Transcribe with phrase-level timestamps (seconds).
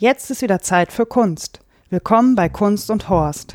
[0.00, 1.60] Jetzt ist wieder Zeit für Kunst.
[1.90, 3.52] Willkommen bei Kunst und Horst.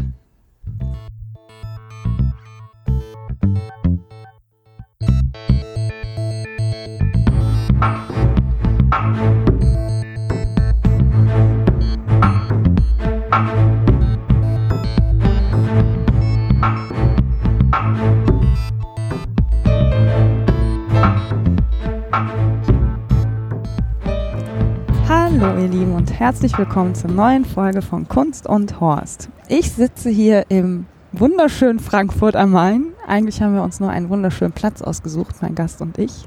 [26.19, 29.27] Herzlich willkommen zur neuen Folge von Kunst und Horst.
[29.49, 32.85] Ich sitze hier im wunderschönen Frankfurt am Main.
[33.05, 36.25] Eigentlich haben wir uns nur einen wunderschönen Platz ausgesucht, mein Gast und ich.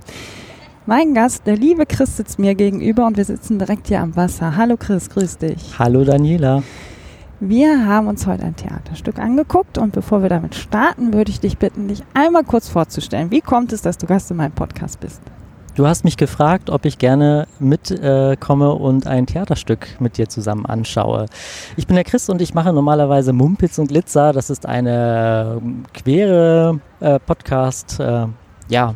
[0.85, 4.57] Mein Gast, der liebe Chris, sitzt mir gegenüber und wir sitzen direkt hier am Wasser.
[4.57, 5.79] Hallo Chris, grüß dich.
[5.79, 6.63] Hallo Daniela.
[7.41, 11.57] Wir haben uns heute ein Theaterstück angeguckt und bevor wir damit starten, würde ich dich
[11.57, 13.31] bitten, dich einmal kurz vorzustellen.
[13.31, 15.23] Wie kommt es, dass du Gast in meinem Podcast bist?
[15.79, 20.67] Du hast mich gefragt, ob ich gerne mitkomme äh, und ein Theaterstück mit dir zusammen
[20.67, 21.27] anschaue.
[21.77, 24.33] Ich bin der Chris und ich mache normalerweise Mumpitz und Glitzer.
[24.33, 28.27] Das ist eine ähm, quere äh, Podcast, äh,
[28.69, 28.95] ja,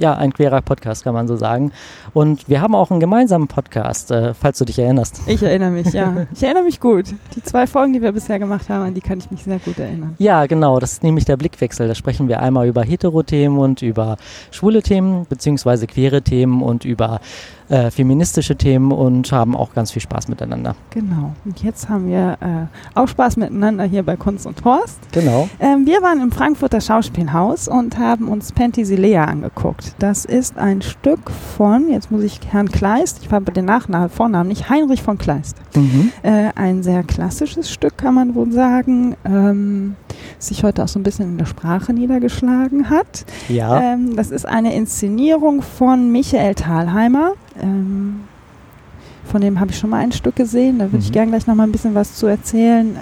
[0.00, 1.72] ja, ein querer Podcast, kann man so sagen.
[2.14, 5.20] Und wir haben auch einen gemeinsamen Podcast, äh, falls du dich erinnerst.
[5.26, 6.26] Ich erinnere mich, ja.
[6.32, 7.14] Ich erinnere mich gut.
[7.36, 9.78] Die zwei Folgen, die wir bisher gemacht haben, an die kann ich mich sehr gut
[9.78, 10.14] erinnern.
[10.18, 10.80] Ja, genau.
[10.80, 11.86] Das ist nämlich der Blickwechsel.
[11.86, 14.16] Da sprechen wir einmal über Hetero-Themen und über
[14.50, 17.20] schwule Themen, beziehungsweise queere Themen und über
[17.70, 20.74] äh, feministische Themen und haben auch ganz viel Spaß miteinander.
[20.90, 21.34] Genau.
[21.44, 24.98] Und jetzt haben wir äh, auch Spaß miteinander hier bei Kunst und Horst.
[25.12, 25.48] Genau.
[25.60, 29.89] Ähm, wir waren im Frankfurter Schauspielhaus und haben uns Penthesilea angeguckt.
[29.98, 34.48] Das ist ein Stück von, jetzt muss ich Herrn Kleist, ich habe den Nachnamen, Vornamen
[34.48, 35.56] nicht, Heinrich von Kleist.
[35.74, 36.12] Mhm.
[36.22, 39.16] Äh, ein sehr klassisches Stück, kann man wohl sagen.
[39.24, 39.96] Ähm,
[40.38, 43.24] sich heute auch so ein bisschen in der Sprache niedergeschlagen hat.
[43.48, 43.80] Ja.
[43.94, 47.32] Ähm, das ist eine Inszenierung von Michael Thalheimer.
[47.62, 48.20] Ähm,
[49.24, 50.78] von dem habe ich schon mal ein Stück gesehen.
[50.78, 51.02] Da würde Mhm.
[51.02, 52.96] ich gerne gleich noch mal ein bisschen was zu erzählen.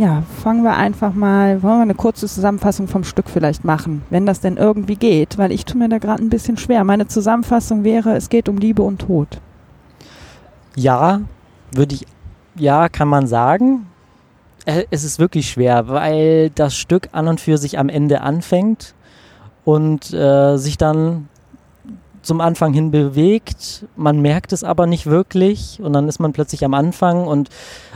[0.00, 4.24] Ja, fangen wir einfach mal, wollen wir eine kurze Zusammenfassung vom Stück vielleicht machen, wenn
[4.24, 6.84] das denn irgendwie geht, weil ich tue mir da gerade ein bisschen schwer.
[6.84, 9.28] Meine Zusammenfassung wäre, es geht um Liebe und Tod.
[10.74, 11.20] Ja,
[11.70, 12.06] würde ich,
[12.54, 13.88] ja, kann man sagen.
[14.64, 18.94] Äh, Es ist wirklich schwer, weil das Stück an und für sich am Ende anfängt
[19.66, 21.28] und äh, sich dann
[22.22, 23.86] zum Anfang hin bewegt.
[23.96, 27.48] Man merkt es aber nicht wirklich und dann ist man plötzlich am Anfang und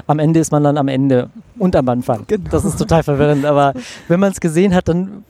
[0.06, 2.24] am Ende ist man dann am Ende und am Anfang.
[2.26, 2.50] Genau.
[2.50, 3.74] Das ist total verwirrend, aber
[4.08, 5.24] wenn man es gesehen hat, dann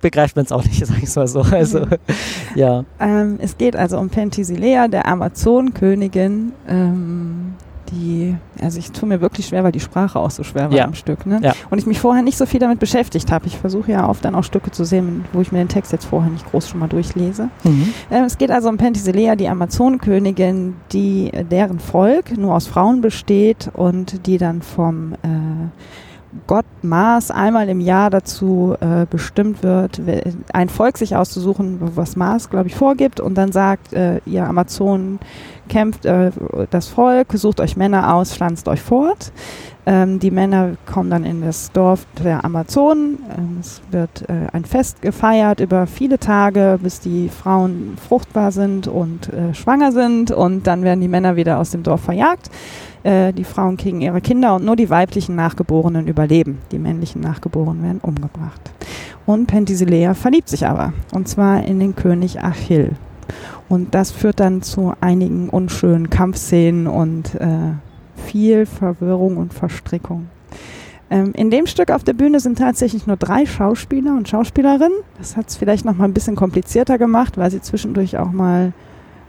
[0.00, 1.40] begreift man es auch nicht, sag ich mal so.
[1.40, 1.86] Also,
[2.54, 2.84] ja.
[3.00, 7.54] Ähm, es geht also um Penthesilea, der Amazonenkönigin, ähm,
[7.92, 10.84] die, also ich tue mir wirklich schwer, weil die Sprache auch so schwer war Ja.
[10.84, 11.26] im Stück.
[11.26, 11.40] Ne?
[11.42, 11.52] Ja.
[11.70, 13.46] Und ich mich vorher nicht so viel damit beschäftigt habe.
[13.46, 16.04] Ich versuche ja oft dann auch Stücke zu sehen, wo ich mir den Text jetzt
[16.06, 17.48] vorher nicht groß schon mal durchlese.
[17.64, 17.92] Mhm.
[18.10, 23.70] Ähm, es geht also um Penthesilea, die Amazonenkönigin, die deren Volk nur aus Frauen besteht
[23.74, 25.16] und die dann vom äh,
[26.46, 30.00] Gott Mars einmal im Jahr dazu äh, bestimmt wird,
[30.52, 35.18] ein Volk sich auszusuchen, was Mars, glaube ich, vorgibt und dann sagt, äh, ihr Amazonen
[35.68, 36.30] kämpft äh,
[36.70, 39.32] das Volk, sucht euch Männer aus, pflanzt euch fort.
[39.88, 43.18] Ähm, die Männer kommen dann in das Dorf der Amazonen.
[43.36, 48.86] Ähm, es wird äh, ein Fest gefeiert über viele Tage, bis die Frauen fruchtbar sind
[48.86, 50.30] und äh, schwanger sind.
[50.30, 52.50] Und dann werden die Männer wieder aus dem Dorf verjagt.
[53.02, 56.58] Äh, die Frauen kriegen ihre Kinder und nur die weiblichen Nachgeborenen überleben.
[56.72, 58.60] Die männlichen Nachgeborenen werden umgebracht.
[59.26, 60.92] Und Penthesilea verliebt sich aber.
[61.12, 62.92] Und zwar in den König Achill.
[63.68, 67.74] Und das führt dann zu einigen unschönen Kampfszenen und äh,
[68.16, 70.28] viel Verwirrung und Verstrickung.
[71.10, 74.98] Ähm, in dem Stück auf der Bühne sind tatsächlich nur drei Schauspieler und Schauspielerinnen.
[75.18, 78.72] Das hat es vielleicht noch mal ein bisschen komplizierter gemacht, weil sie zwischendurch auch mal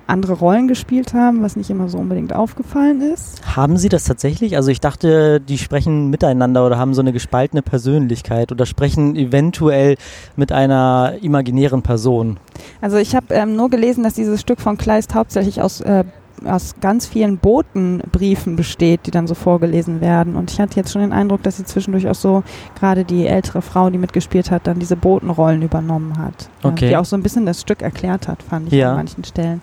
[0.09, 3.41] andere Rollen gespielt haben, was nicht immer so unbedingt aufgefallen ist.
[3.55, 4.55] Haben Sie das tatsächlich?
[4.55, 9.95] Also ich dachte, die sprechen miteinander oder haben so eine gespaltene Persönlichkeit oder sprechen eventuell
[10.35, 12.37] mit einer imaginären Person.
[12.81, 16.03] Also ich habe ähm, nur gelesen, dass dieses Stück von Kleist hauptsächlich aus, äh,
[16.45, 20.35] aus ganz vielen Botenbriefen besteht, die dann so vorgelesen werden.
[20.35, 22.43] Und ich hatte jetzt schon den Eindruck, dass sie zwischendurch auch so,
[22.79, 26.49] gerade die ältere Frau, die mitgespielt hat, dann diese Botenrollen übernommen hat.
[26.63, 26.89] Okay.
[26.89, 28.91] Die auch so ein bisschen das Stück erklärt hat, fand ich Ja.
[28.91, 29.61] an manchen Stellen.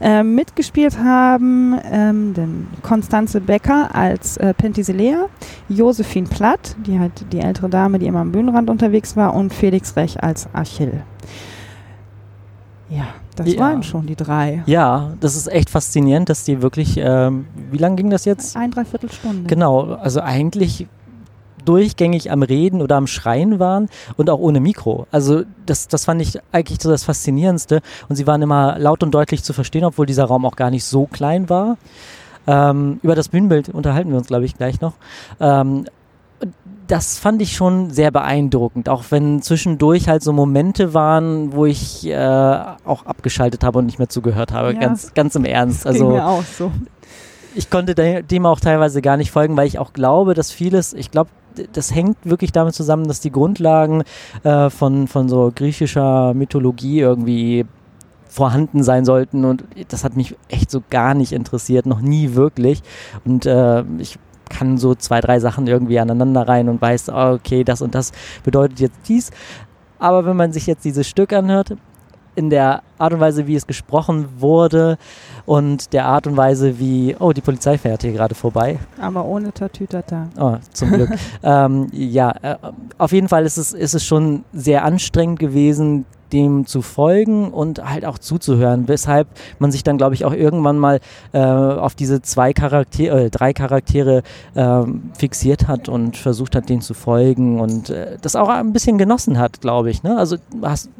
[0.00, 5.26] Ähm, mitgespielt haben ähm, den Konstanze Becker als äh, Penthesilea,
[5.68, 9.96] Josephine Platt, die halt die ältere Dame, die immer am Bühnenrand unterwegs war, und Felix
[9.96, 11.02] Rech als Achill.
[12.88, 13.06] Ja,
[13.36, 13.60] das Ja.
[13.60, 14.62] waren schon die drei.
[14.66, 18.56] Ja, das ist echt faszinierend, dass die wirklich, ähm, wie lange ging das jetzt?
[18.56, 19.44] Ein Dreiviertelstunde.
[19.48, 20.86] Genau, also eigentlich
[21.64, 25.06] durchgängig am Reden oder am Schreien waren und auch ohne Mikro.
[25.10, 27.80] Also das, das fand ich eigentlich so das Faszinierendste.
[28.08, 30.84] Und sie waren immer laut und deutlich zu verstehen, obwohl dieser Raum auch gar nicht
[30.84, 31.76] so klein war.
[32.46, 34.92] Ähm, über das Bühnenbild unterhalten wir uns, glaube ich, gleich noch.
[35.40, 35.86] Ähm,
[36.86, 42.06] das fand ich schon sehr beeindruckend, auch wenn zwischendurch halt so Momente waren, wo ich
[42.06, 42.16] äh,
[42.84, 45.84] auch abgeschaltet habe und nicht mehr zugehört habe, ja, ganz, ganz im Ernst.
[45.84, 46.70] Das also mir auch so.
[47.54, 51.10] ich konnte dem auch teilweise gar nicht folgen, weil ich auch glaube, dass vieles, ich
[51.10, 51.30] glaube,
[51.72, 54.02] das hängt wirklich damit zusammen, dass die Grundlagen
[54.42, 57.64] äh, von, von so griechischer Mythologie irgendwie
[58.28, 62.82] vorhanden sein sollten und das hat mich echt so gar nicht interessiert, noch nie wirklich
[63.24, 64.18] und äh, ich
[64.50, 68.12] kann so zwei, drei Sachen irgendwie aneinander rein und weiß, ah, okay, das und das
[68.44, 69.30] bedeutet jetzt dies.
[69.98, 71.76] Aber wenn man sich jetzt dieses Stück anhört,
[72.36, 74.98] in der Art und Weise, wie es gesprochen wurde
[75.46, 78.78] und der Art und Weise, wie, oh, die Polizei fährt hier gerade vorbei.
[79.00, 80.28] Aber ohne Tatütata.
[80.38, 81.10] Oh, zum Glück.
[81.42, 82.56] ähm, ja, äh,
[82.98, 87.88] auf jeden Fall ist es, ist es schon sehr anstrengend gewesen, dem zu folgen und
[87.88, 89.28] halt auch zuzuhören, weshalb
[89.58, 91.00] man sich dann, glaube ich, auch irgendwann mal
[91.32, 94.22] äh, auf diese zwei Charaktere, äh, drei Charaktere
[94.54, 94.82] äh,
[95.16, 99.38] fixiert hat und versucht hat, denen zu folgen und äh, das auch ein bisschen genossen
[99.38, 100.02] hat, glaube ich.
[100.02, 100.16] Ne?
[100.16, 100.90] Also hast,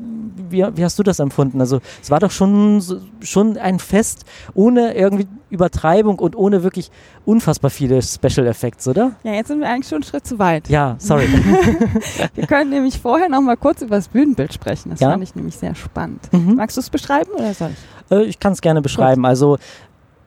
[0.51, 1.61] wie, wie, hast du das empfunden?
[1.61, 2.83] Also es war doch schon,
[3.21, 4.25] schon ein Fest
[4.55, 6.91] ohne irgendwie Übertreibung und ohne wirklich
[7.25, 9.13] unfassbar viele Special Effects, oder?
[9.23, 10.69] Ja, jetzt sind wir eigentlich schon einen Schritt zu weit.
[10.69, 11.29] Ja, sorry.
[12.35, 14.91] wir können nämlich vorher noch mal kurz über das Bühnenbild sprechen.
[14.91, 15.16] Das ja?
[15.17, 16.33] Fand ich nämlich sehr spannend.
[16.33, 16.55] Mhm.
[16.55, 18.17] Magst du es beschreiben oder soll ich?
[18.17, 19.23] Äh, ich kann es gerne beschreiben.
[19.23, 19.29] Gut.
[19.29, 19.59] Also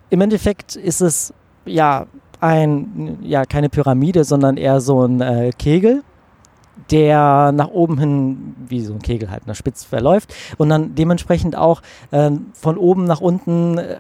[0.10, 1.34] im Endeffekt ist es
[1.66, 2.06] ja
[2.42, 6.04] ein, ja, keine Pyramide, sondern eher so ein äh, Kegel
[6.92, 11.56] der nach oben hin wie so ein Kegel halt nach spitz verläuft und dann dementsprechend
[11.56, 11.82] auch
[12.12, 13.98] äh, von oben nach unten äh,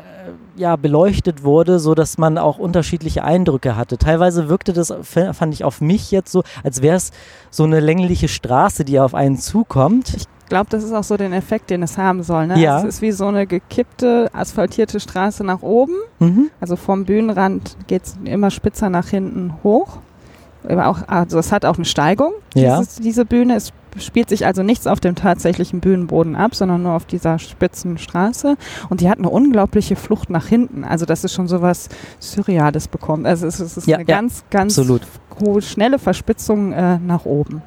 [0.55, 3.97] ja beleuchtet wurde, so dass man auch unterschiedliche Eindrücke hatte.
[3.97, 7.11] Teilweise wirkte das fand ich auf mich jetzt so, als wäre es
[7.49, 10.13] so eine längliche Straße, die auf einen zukommt.
[10.15, 12.47] Ich glaube, das ist auch so den Effekt, den es haben soll.
[12.47, 12.59] Ne?
[12.59, 12.79] Ja.
[12.79, 15.95] Es ist wie so eine gekippte, asphaltierte Straße nach oben.
[16.19, 16.49] Mhm.
[16.59, 19.99] Also vom Bühnenrand geht es immer spitzer nach hinten hoch
[20.67, 22.79] auch, also es hat auch eine Steigung, ja.
[22.79, 23.55] dieses, diese Bühne.
[23.55, 27.97] Es spielt sich also nichts auf dem tatsächlichen Bühnenboden ab, sondern nur auf dieser spitzen
[27.97, 28.55] Straße.
[28.89, 30.83] Und die hat eine unglaubliche Flucht nach hinten.
[30.83, 33.25] Also das ist schon so was Surreales bekommen.
[33.25, 35.01] Also es ist, es ist ja, eine ja, ganz, ganz absolut.
[35.39, 37.61] hohe, schnelle Verspitzung äh, nach oben.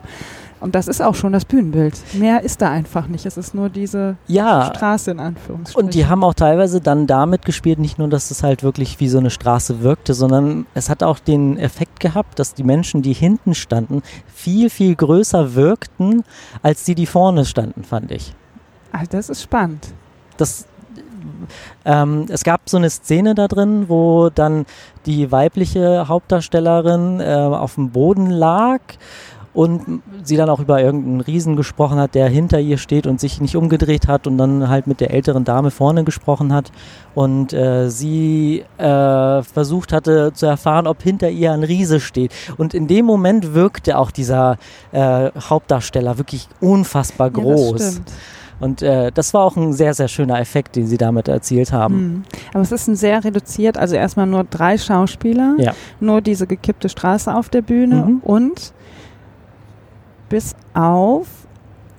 [0.62, 1.94] Und das ist auch schon das Bühnenbild.
[2.14, 3.26] Mehr ist da einfach nicht.
[3.26, 4.66] Es ist nur diese ja.
[4.66, 5.88] Straße in Anführungsstrichen.
[5.88, 9.08] Und die haben auch teilweise dann damit gespielt, nicht nur, dass es halt wirklich wie
[9.08, 13.12] so eine Straße wirkte, sondern es hat auch den Effekt gehabt, dass die Menschen, die
[13.12, 16.22] hinten standen, viel, viel größer wirkten,
[16.62, 18.32] als die, die vorne standen, fand ich.
[18.92, 19.88] Ach, das ist spannend.
[20.36, 20.66] Das,
[21.84, 24.66] ähm, es gab so eine Szene da drin, wo dann
[25.06, 28.80] die weibliche Hauptdarstellerin äh, auf dem Boden lag
[29.54, 33.40] und sie dann auch über irgendeinen Riesen gesprochen hat, der hinter ihr steht und sich
[33.40, 36.72] nicht umgedreht hat und dann halt mit der älteren Dame vorne gesprochen hat
[37.14, 42.32] und äh, sie äh, versucht hatte zu erfahren, ob hinter ihr ein Riese steht.
[42.56, 44.56] Und in dem Moment wirkte auch dieser
[44.92, 47.96] äh, Hauptdarsteller wirklich unfassbar groß.
[47.96, 48.02] Ja,
[48.62, 51.96] und äh, das war auch ein sehr, sehr schöner Effekt, den sie damit erzielt haben.
[51.96, 52.22] Mhm.
[52.52, 55.74] Aber es ist ein sehr reduziert, also erstmal nur drei Schauspieler, ja.
[55.98, 58.18] nur diese gekippte Straße auf der Bühne mhm.
[58.20, 58.72] und
[60.32, 61.26] bis auf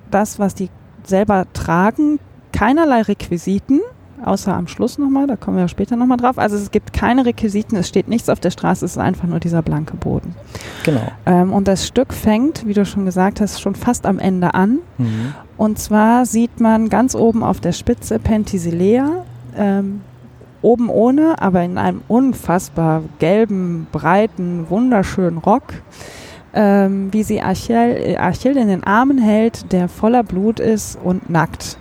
[0.09, 0.69] das, was die
[1.03, 2.19] selber tragen,
[2.51, 3.79] keinerlei Requisiten,
[4.25, 6.39] außer am Schluss nochmal, da kommen wir später nochmal drauf.
[6.39, 9.39] Also es gibt keine Requisiten, es steht nichts auf der Straße, es ist einfach nur
[9.39, 10.33] dieser blanke Boden.
[10.83, 11.11] Genau.
[11.27, 14.79] Ähm, und das Stück fängt, wie du schon gesagt hast, schon fast am Ende an.
[14.97, 15.35] Mhm.
[15.55, 19.25] Und zwar sieht man ganz oben auf der Spitze Penthesilea,
[19.55, 20.01] ähm,
[20.63, 25.65] oben ohne, aber in einem unfassbar gelben, breiten, wunderschönen Rock
[26.53, 31.29] ähm, wie sie Achill, äh, Achill in den Armen hält, der voller Blut ist und
[31.29, 31.77] nackt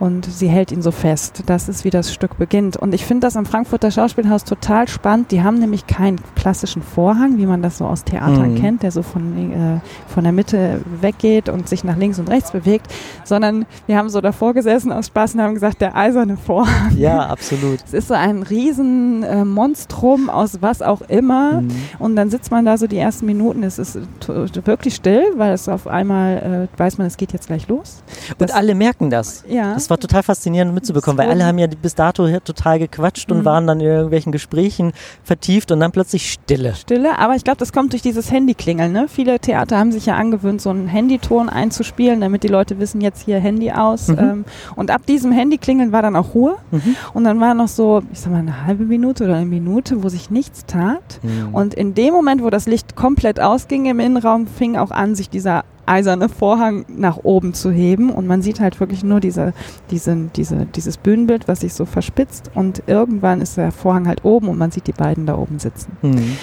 [0.00, 1.44] und sie hält ihn so fest.
[1.46, 2.76] Das ist, wie das Stück beginnt.
[2.76, 5.30] Und ich finde das am Frankfurter Schauspielhaus total spannend.
[5.30, 8.60] Die haben nämlich keinen klassischen Vorhang, wie man das so aus Theatern mhm.
[8.60, 12.50] kennt, der so von, äh, von der Mitte weggeht und sich nach links und rechts
[12.50, 12.92] bewegt,
[13.24, 16.96] sondern wir haben so davor gesessen aus Spaß und haben gesagt, der eiserne Vorhang.
[16.96, 17.80] Ja, absolut.
[17.86, 21.62] Es ist so ein riesen äh, Monstrum aus was auch immer.
[21.62, 21.70] Mhm.
[21.98, 23.98] Und dann sitzt man da so die ersten Minuten, es ist
[24.28, 28.02] wirklich still, weil es auf einmal äh, weiß man, es geht jetzt gleich los.
[28.38, 29.44] Das, und alle merken das.
[29.48, 29.74] Ja.
[29.74, 33.44] Das war total faszinierend mitzubekommen, weil alle haben ja bis dato total gequatscht und Mhm.
[33.44, 36.74] waren dann in irgendwelchen Gesprächen vertieft und dann plötzlich Stille.
[36.74, 38.90] Stille, aber ich glaube, das kommt durch dieses Handyklingeln.
[38.92, 39.06] Ne?
[39.08, 43.24] Viele Theater haben sich ja angewöhnt, so einen Handyton einzuspielen, damit die Leute wissen, jetzt
[43.24, 44.08] hier Handy aus.
[44.08, 44.18] Mhm.
[44.18, 46.56] Ähm, und ab diesem Handyklingeln war dann auch Ruhe.
[46.72, 46.96] Mhm.
[47.12, 50.08] Und dann war noch so, ich sag mal, eine halbe Minute oder eine Minute, wo
[50.08, 51.20] sich nichts tat.
[51.22, 51.54] Mhm.
[51.54, 55.30] Und in dem Moment, wo das Licht komplett ausging im Innenraum, fing auch an, sich
[55.30, 59.52] dieser eiserne Vorhang nach oben zu heben und man sieht halt wirklich nur diese,
[59.90, 64.48] diese, diese, dieses Bühnenbild, was sich so verspitzt und irgendwann ist der Vorhang halt oben
[64.48, 65.96] und man sieht die beiden da oben sitzen.
[66.02, 66.36] Mhm.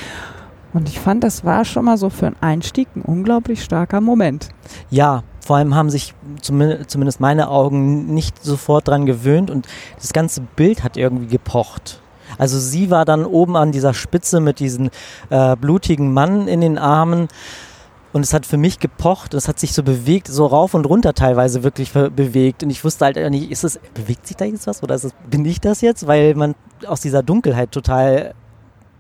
[0.74, 4.50] Und ich fand, das war schon mal so für einen Einstieg ein unglaublich starker Moment.
[4.90, 9.68] Ja, vor allem haben sich zumi- zumindest meine Augen nicht sofort dran gewöhnt und
[10.00, 12.00] das ganze Bild hat irgendwie gepocht.
[12.38, 14.90] Also sie war dann oben an dieser Spitze mit diesem
[15.30, 17.28] äh, blutigen Mann in den Armen
[18.14, 21.14] und es hat für mich gepocht, es hat sich so bewegt, so rauf und runter
[21.14, 24.84] teilweise wirklich bewegt und ich wusste halt nicht, ist es, bewegt sich da jetzt was
[24.84, 28.34] oder ist es, bin ich das jetzt, weil man aus dieser Dunkelheit total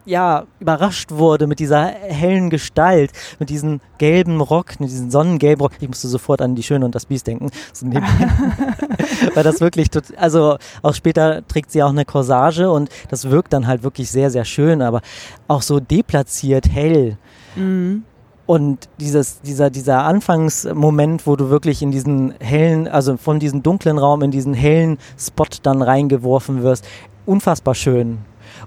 [0.06, 5.74] ja, überrascht wurde mit dieser hellen Gestalt, mit diesem gelben Rock, mit diesem sonnengelben Rock.
[5.80, 7.50] Ich musste sofort an die Schöne und das Biest denken.
[7.74, 7.86] So.
[9.36, 13.68] Weil das wirklich, also auch später trägt sie auch eine Corsage und das wirkt dann
[13.68, 15.02] halt wirklich sehr, sehr schön, aber
[15.48, 17.18] auch so deplatziert, hell.
[17.56, 18.04] Mhm.
[18.52, 23.98] Und dieses, dieser, dieser Anfangsmoment, wo du wirklich in diesen hellen, also von diesem dunklen
[23.98, 26.86] Raum in diesen hellen Spot dann reingeworfen wirst,
[27.26, 28.18] unfassbar schön.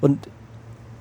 [0.01, 0.21] Und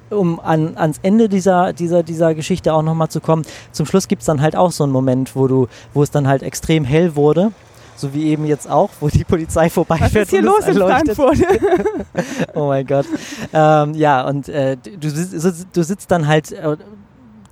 [0.09, 4.21] um an, ans Ende dieser, dieser, dieser Geschichte auch nochmal zu kommen, zum Schluss gibt
[4.21, 7.15] es dann halt auch so einen Moment, wo du, wo es dann halt extrem hell
[7.15, 7.53] wurde.
[7.95, 10.13] So wie eben jetzt auch, wo die Polizei vorbeifährt.
[10.13, 10.75] Was ist hier und los in.
[10.75, 11.37] Frankfurt?
[12.55, 13.05] Oh mein Gott.
[13.53, 16.75] Ähm, ja, und äh, du, sitzt- du sitzt dann halt äh,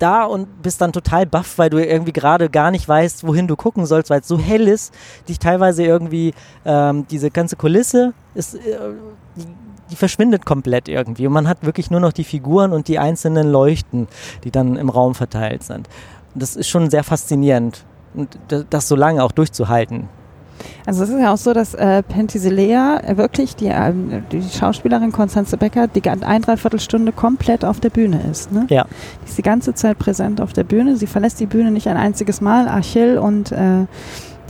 [0.02, 3.56] da und bist dann total baff, weil du irgendwie gerade gar nicht weißt, wohin du
[3.56, 4.92] gucken sollst, weil es so hell ist,
[5.28, 8.58] dich teilweise irgendwie, ähm, diese ganze Kulisse ist, äh,
[9.36, 9.46] die,
[9.90, 13.50] die verschwindet komplett irgendwie und man hat wirklich nur noch die Figuren und die einzelnen
[13.50, 14.08] Leuchten,
[14.44, 15.88] die dann im Raum verteilt sind.
[16.34, 18.38] Das ist schon sehr faszinierend, und
[18.70, 20.08] das so lange auch durchzuhalten.
[20.86, 25.56] Also es ist ja auch so, dass äh, Penthesilea wirklich die, ähm, die Schauspielerin Konstanze
[25.56, 28.52] Becker die ein, dreiviertel Stunde komplett auf der Bühne ist.
[28.52, 28.66] Ne?
[28.68, 28.86] Ja.
[29.22, 30.96] Die ist die ganze Zeit präsent auf der Bühne.
[30.96, 32.68] Sie verlässt die Bühne nicht ein einziges Mal.
[32.68, 33.86] Achill und äh,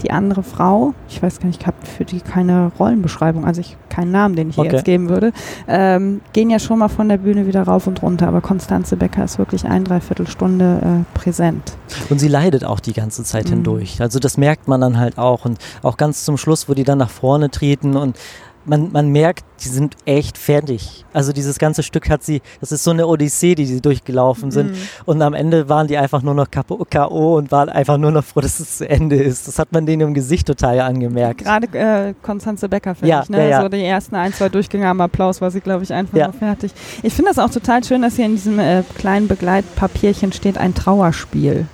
[0.01, 3.77] die andere Frau, ich weiß gar nicht, ich habe für die keine Rollenbeschreibung, also ich
[3.89, 4.75] keinen Namen, den ich ihr Okay.
[4.77, 5.31] jetzt geben würde,
[5.67, 8.27] ähm, gehen ja schon mal von der Bühne wieder rauf und runter.
[8.27, 10.79] Aber Konstanze Becker ist wirklich ein, dreiviertel Stunde
[11.13, 11.73] äh, präsent.
[12.09, 13.49] Und sie leidet auch die ganze Zeit Mhm.
[13.51, 14.01] hindurch.
[14.01, 15.45] Also das merkt man dann halt auch.
[15.45, 18.17] Und auch ganz zum Schluss, wo die dann nach vorne treten und
[18.65, 21.05] man, man merkt, die sind echt fertig.
[21.13, 24.71] Also dieses ganze Stück hat sie, das ist so eine Odyssee, die sie durchgelaufen sind.
[24.71, 24.77] Mhm.
[25.05, 27.37] Und am Ende waren die einfach nur noch K.O.
[27.37, 29.47] und waren einfach nur noch froh, dass es zu Ende ist.
[29.47, 31.43] Das hat man denen im Gesicht total angemerkt.
[31.43, 33.43] Gerade äh, Konstanze Becker fertig, Ja, ne?
[33.43, 33.61] ja, ja.
[33.61, 36.25] So die ersten ein, zwei Durchgänge am Applaus war sie, glaube ich, einfach Ja.
[36.27, 36.71] nur fertig.
[37.03, 40.73] Ich finde das auch total schön, dass hier in diesem äh, kleinen Begleitpapierchen steht ein
[40.73, 41.67] Trauerspiel.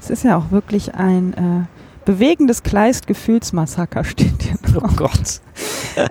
[0.00, 1.75] Es ist ja auch wirklich ein äh,
[2.06, 4.96] bewegendes Kleist-Gefühlsmassaker steht hier Oh drauf.
[4.96, 5.40] Gott.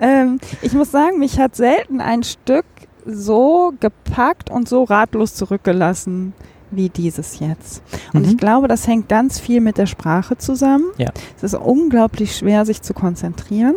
[0.00, 2.64] ähm, ich muss sagen, mich hat selten ein Stück
[3.04, 6.32] so gepackt und so ratlos zurückgelassen
[6.72, 7.80] wie dieses jetzt.
[8.12, 8.28] Und Mhm.
[8.30, 10.84] ich glaube, das hängt ganz viel mit der Sprache zusammen.
[10.98, 11.10] Ja.
[11.36, 13.76] Es ist unglaublich schwer, sich zu konzentrieren.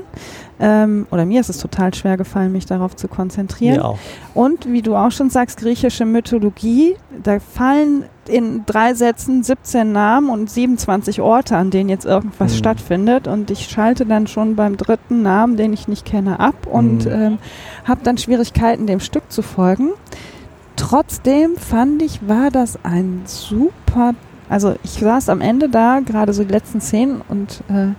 [0.59, 3.75] Ähm, oder mir ist es total schwer gefallen, mich darauf zu konzentrieren.
[3.77, 3.99] Mir auch.
[4.33, 10.29] Und wie du auch schon sagst, griechische Mythologie, da fallen in drei Sätzen 17 Namen
[10.29, 12.57] und 27 Orte, an denen jetzt irgendwas Mhm.
[12.57, 13.27] stattfindet.
[13.27, 17.11] Und ich schalte dann schon beim dritten Namen, den ich nicht kenne, ab und Mhm.
[17.11, 17.37] ähm,
[17.85, 19.89] habe dann Schwierigkeiten, dem Stück zu folgen.
[20.75, 24.13] Trotzdem fand ich, war das ein super,
[24.47, 27.89] also ich saß am Ende da, gerade so die letzten Szenen und äh,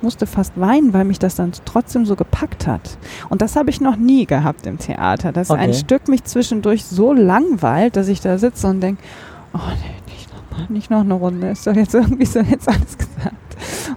[0.00, 2.98] musste fast weinen, weil mich das dann trotzdem so gepackt hat.
[3.28, 5.78] Und das habe ich noch nie gehabt im Theater, dass ein Okay.
[5.78, 9.02] Stück mich zwischendurch so langweilt, dass ich da sitze und denke,
[9.54, 12.98] oh nee, nicht noch, nicht noch eine Runde, ist doch jetzt irgendwie so jetzt alles
[12.98, 13.34] gesagt.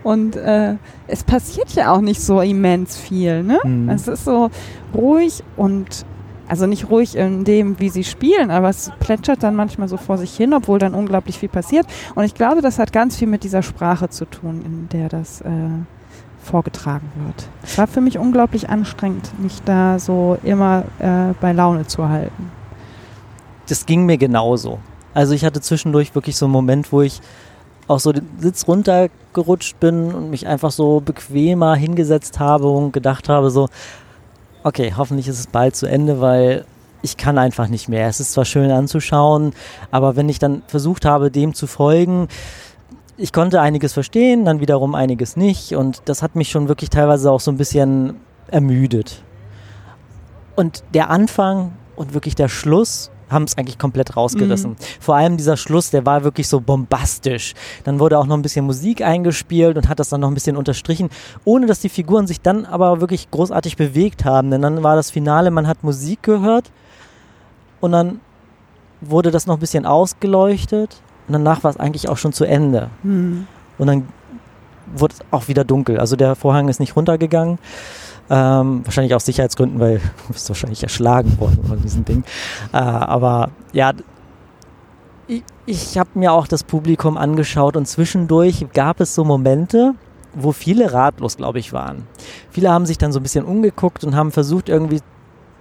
[0.03, 0.75] Und äh,
[1.07, 3.59] es passiert ja auch nicht so immens viel, ne?
[3.63, 3.89] Mhm.
[3.89, 4.49] Es ist so
[4.93, 6.05] ruhig und
[6.47, 10.17] also nicht ruhig in dem, wie sie spielen, aber es plätschert dann manchmal so vor
[10.17, 11.85] sich hin, obwohl dann unglaublich viel passiert.
[12.15, 15.41] Und ich glaube, das hat ganz viel mit dieser Sprache zu tun, in der das
[15.41, 15.49] äh,
[16.41, 17.49] vorgetragen wird.
[17.63, 22.51] Es war für mich unglaublich anstrengend, mich da so immer äh, bei Laune zu halten.
[23.67, 24.79] das ging mir genauso.
[25.17, 27.21] Also ich hatte zwischendurch wirklich so einen Moment, wo ich
[27.87, 33.27] auch so den Sitz runtergerutscht bin und mich einfach so bequemer hingesetzt habe und gedacht
[33.27, 33.67] habe so,
[34.61, 36.65] okay, hoffentlich ist es bald zu Ende, weil
[37.01, 38.07] ich kann einfach nicht mehr.
[38.07, 39.53] Es ist zwar schön anzuschauen,
[39.89, 42.27] aber wenn ich dann versucht habe, dem zu folgen,
[43.17, 45.73] ich konnte einiges verstehen, dann wiederum einiges nicht.
[45.73, 48.17] Und das hat mich schon wirklich teilweise auch so ein bisschen
[48.51, 49.23] ermüdet.
[50.55, 54.71] Und der Anfang und wirklich der Schluss haben es eigentlich komplett rausgerissen.
[54.71, 54.75] Mhm.
[54.99, 57.53] Vor allem dieser Schluss, der war wirklich so bombastisch.
[57.83, 60.57] Dann wurde auch noch ein bisschen Musik eingespielt und hat das dann noch ein bisschen
[60.57, 61.09] unterstrichen,
[61.45, 64.51] ohne dass die Figuren sich dann aber wirklich großartig bewegt haben.
[64.51, 66.71] Denn dann war das Finale, man hat Musik gehört
[67.81, 68.19] und dann
[69.01, 72.89] wurde das noch ein bisschen ausgeleuchtet und danach war es eigentlich auch schon zu Ende.
[73.03, 73.47] Mhm.
[73.77, 74.07] Und dann
[74.95, 75.99] wurde es auch wieder dunkel.
[75.99, 77.59] Also der Vorhang ist nicht runtergegangen.
[78.29, 82.23] Ähm, wahrscheinlich aus Sicherheitsgründen, weil du bist wahrscheinlich erschlagen worden von diesem Ding.
[82.73, 83.93] Äh, aber ja,
[85.27, 89.93] ich, ich habe mir auch das Publikum angeschaut und zwischendurch gab es so Momente,
[90.33, 92.05] wo viele ratlos, glaube ich, waren.
[92.49, 94.99] Viele haben sich dann so ein bisschen umgeguckt und haben versucht, irgendwie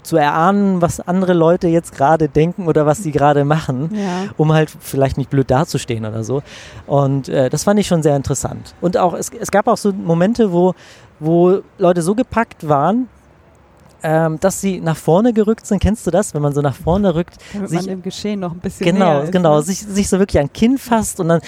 [0.07, 4.31] zu erahnen, was andere Leute jetzt gerade denken oder was sie gerade machen, ja.
[4.37, 6.43] um halt vielleicht nicht blöd dazustehen oder so.
[6.87, 8.75] Und äh, das fand ich schon sehr interessant.
[8.81, 10.75] Und auch, es, es gab auch so Momente, wo
[11.19, 13.09] wo Leute so gepackt waren,
[14.03, 15.81] ähm, dass sie nach vorne gerückt sind.
[15.81, 17.37] Kennst du das, wenn man so nach vorne rückt?
[17.53, 19.63] Damit sich, man dem Geschehen noch ein bisschen genau, ist, genau, ne?
[19.63, 21.41] sich, sich so wirklich an Kinn fasst und dann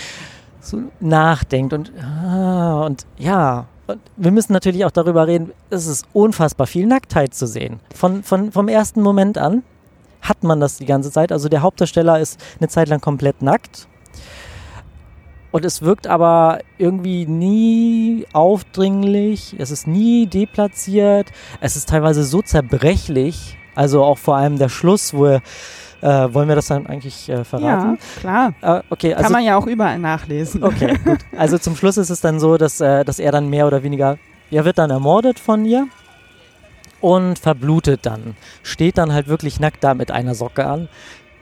[0.61, 3.67] so nachdenkt und ah, und ja.
[3.87, 7.81] Und wir müssen natürlich auch darüber reden, es ist unfassbar viel Nacktheit zu sehen.
[7.95, 9.63] Von, von, vom ersten Moment an
[10.21, 11.33] hat man das die ganze Zeit.
[11.33, 13.89] Also der Hauptdarsteller ist eine Zeit lang komplett nackt
[15.59, 22.43] und es wirkt aber irgendwie nie aufdringlich, es ist nie deplatziert, es ist teilweise so
[22.43, 25.43] zerbrechlich, also auch vor allem der Schluss, wo er
[26.00, 27.99] äh, wollen wir das dann eigentlich äh, verraten?
[27.99, 28.55] Ja, klar.
[28.62, 30.62] Äh, okay, also, Kann man ja auch überall nachlesen.
[30.62, 31.19] Okay, gut.
[31.37, 34.17] Also zum Schluss ist es dann so, dass, äh, dass er dann mehr oder weniger,
[34.53, 35.88] er wird dann ermordet von ihr
[37.00, 38.37] und verblutet dann.
[38.62, 40.88] Steht dann halt wirklich nackt da mit einer Socke an.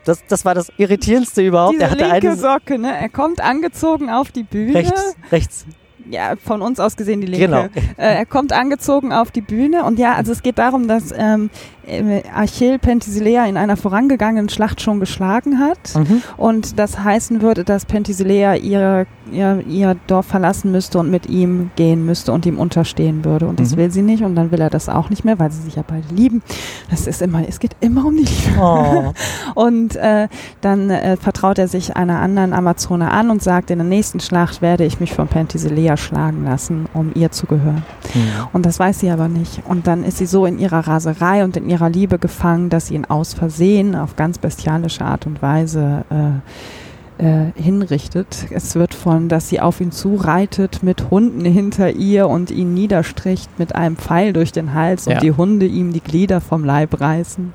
[0.06, 1.74] Das, das war das Irritierendste überhaupt.
[1.74, 2.96] Diese er hatte linke eine Socke, ne?
[2.98, 4.74] Er kommt angezogen auf die Bühne.
[4.74, 5.66] Rechts, rechts
[6.10, 7.46] ja, von uns aus gesehen die linke.
[7.46, 7.62] Genau.
[7.96, 11.50] Äh, er kommt angezogen auf die Bühne und ja, also es geht darum, dass ähm,
[11.86, 16.22] äh, Achill Penthesilea in einer vorangegangenen Schlacht schon geschlagen hat mhm.
[16.36, 21.70] und das heißen würde, dass Penthesilea ihr, ihr, ihr Dorf verlassen müsste und mit ihm
[21.76, 23.76] gehen müsste und ihm unterstehen würde und das mhm.
[23.76, 25.84] will sie nicht und dann will er das auch nicht mehr, weil sie sich ja
[25.86, 26.42] beide lieben.
[26.90, 28.60] Das ist immer, es geht immer um die Liebe.
[28.60, 29.12] Oh.
[29.54, 30.28] und äh,
[30.60, 34.62] dann äh, vertraut er sich einer anderen Amazone an und sagt, in der nächsten Schlacht
[34.62, 37.84] werde ich mich von Penthesilea schlagen lassen, um ihr zu gehören.
[38.14, 38.48] Mhm.
[38.52, 39.62] Und das weiß sie aber nicht.
[39.66, 42.94] Und dann ist sie so in ihrer Raserei und in ihrer Liebe gefangen, dass sie
[42.94, 46.85] ihn aus Versehen auf ganz bestialische Art und Weise äh,
[47.18, 48.46] äh, hinrichtet.
[48.50, 53.58] Es wird von, dass sie auf ihn zureitet mit Hunden hinter ihr und ihn niederstricht
[53.58, 55.14] mit einem Pfeil durch den Hals ja.
[55.14, 57.54] und die Hunde ihm die Glieder vom Leib reißen.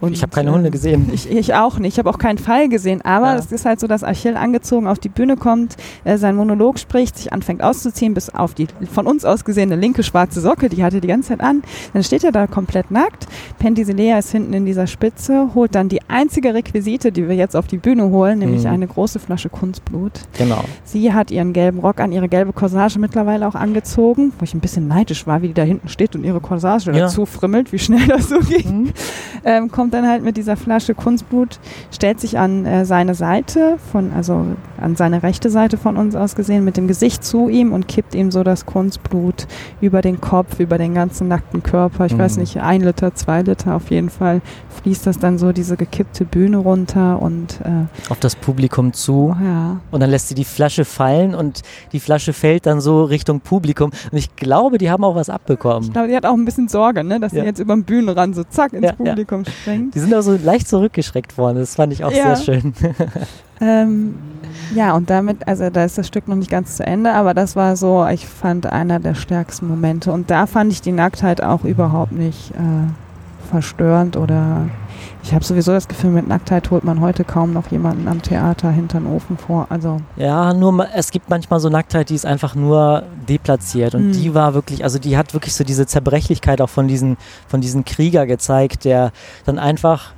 [0.00, 1.10] Und, ich habe keine äh, Hunde gesehen.
[1.12, 1.94] Ich, ich auch nicht.
[1.94, 3.02] Ich habe auch keinen Pfeil gesehen.
[3.02, 6.78] Aber es ist halt so, dass Achill angezogen auf die Bühne kommt, äh, sein Monolog
[6.78, 10.82] spricht, sich anfängt auszuziehen, bis auf die von uns aus gesehene linke schwarze Socke, die
[10.82, 11.62] hatte die ganze Zeit an.
[11.92, 13.26] Dann steht er da komplett nackt.
[13.58, 17.66] Penthesilea ist hinten in dieser Spitze, holt dann die einzige Requisite, die wir jetzt auf
[17.66, 18.70] die Bühne holen, nämlich mhm.
[18.80, 20.12] Eine große Flasche Kunstblut.
[20.36, 20.64] Genau.
[20.84, 24.60] Sie hat ihren gelben Rock an, ihre gelbe Corsage mittlerweile auch angezogen, wo ich ein
[24.60, 27.00] bisschen neidisch war, wie die da hinten steht und ihre Corsage ja.
[27.00, 28.82] dazu frimmelt, wie schnell das so ging.
[28.82, 28.92] Mhm.
[29.44, 31.58] Ähm, kommt dann halt mit dieser Flasche Kunstblut,
[31.90, 34.46] stellt sich an äh, seine Seite, von, also
[34.80, 38.14] an seine rechte Seite von uns aus gesehen, mit dem Gesicht zu ihm und kippt
[38.14, 39.46] ihm so das Kunstblut
[39.80, 42.06] über den Kopf, über den ganzen nackten Körper.
[42.06, 42.18] Ich mhm.
[42.18, 44.40] weiß nicht, ein Liter, zwei Liter auf jeden Fall
[44.82, 49.36] fließt das dann so diese gekippte Bühne runter und äh, auf das Publikum zu.
[49.42, 49.80] Ja.
[49.90, 53.90] Und dann lässt sie die Flasche fallen und die Flasche fällt dann so Richtung Publikum.
[54.10, 55.84] Und ich glaube, die haben auch was abbekommen.
[55.84, 57.20] Ich glaube, die hat auch ein bisschen Sorge, ne?
[57.20, 57.42] dass ja.
[57.42, 59.52] sie jetzt über den Bühnenrand so zack ins ja, Publikum ja.
[59.52, 59.94] springt.
[59.94, 61.58] Die sind auch so leicht zurückgeschreckt worden.
[61.58, 62.72] Das fand ich auch sehr schön.
[63.60, 64.14] ähm,
[64.74, 67.56] ja, und damit, also da ist das Stück noch nicht ganz zu Ende, aber das
[67.56, 70.12] war so, ich fand einer der stärksten Momente.
[70.12, 74.68] Und da fand ich die Nacktheit auch überhaupt nicht äh, verstörend oder
[75.22, 78.70] ich habe sowieso das Gefühl, mit Nacktheit holt man heute kaum noch jemanden am Theater
[78.70, 79.66] hinter den Ofen vor.
[79.68, 84.12] Also ja, nur es gibt manchmal so Nacktheit, die ist einfach nur deplatziert und mhm.
[84.12, 87.16] die war wirklich, also die hat wirklich so diese Zerbrechlichkeit auch von diesen,
[87.48, 89.12] von diesen Krieger gezeigt, der
[89.44, 90.12] dann einfach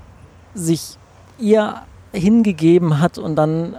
[0.54, 0.96] sich
[1.38, 3.76] ihr hingegeben hat und dann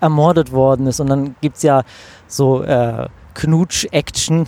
[0.00, 1.00] ermordet worden ist.
[1.00, 1.82] Und dann gibt es ja
[2.26, 4.46] so äh, Knutsch-Action,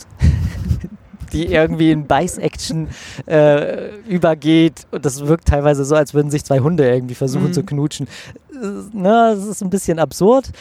[1.33, 2.87] die irgendwie in Beiß-Action
[3.25, 4.87] äh, übergeht.
[4.91, 7.53] Und das wirkt teilweise so, als würden sich zwei Hunde irgendwie versuchen mhm.
[7.53, 8.07] zu knutschen.
[8.93, 10.51] Ne, das ist ein bisschen absurd.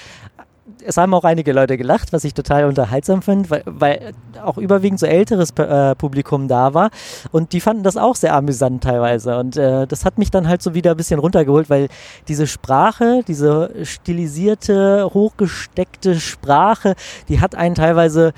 [0.85, 4.99] es haben auch einige Leute gelacht, was ich total unterhaltsam finde, weil, weil auch überwiegend
[4.99, 6.91] so älteres äh, Publikum da war
[7.31, 10.63] und die fanden das auch sehr amüsant teilweise und äh, das hat mich dann halt
[10.63, 11.89] so wieder ein bisschen runtergeholt, weil
[12.29, 16.95] diese Sprache, diese stilisierte, hochgesteckte Sprache,
[17.29, 18.33] die hat einen teilweise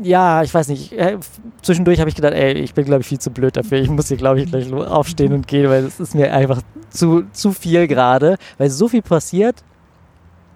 [0.00, 0.92] ja, ich weiß nicht.
[0.92, 1.18] Äh,
[1.60, 3.78] zwischendurch habe ich gedacht, ey, ich bin, glaube ich, viel zu blöd dafür.
[3.78, 7.24] Ich muss hier, glaube ich, gleich aufstehen und gehen, weil es ist mir einfach zu,
[7.32, 9.62] zu viel gerade, weil so viel passiert,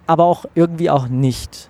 [0.07, 1.69] aber auch irgendwie auch nicht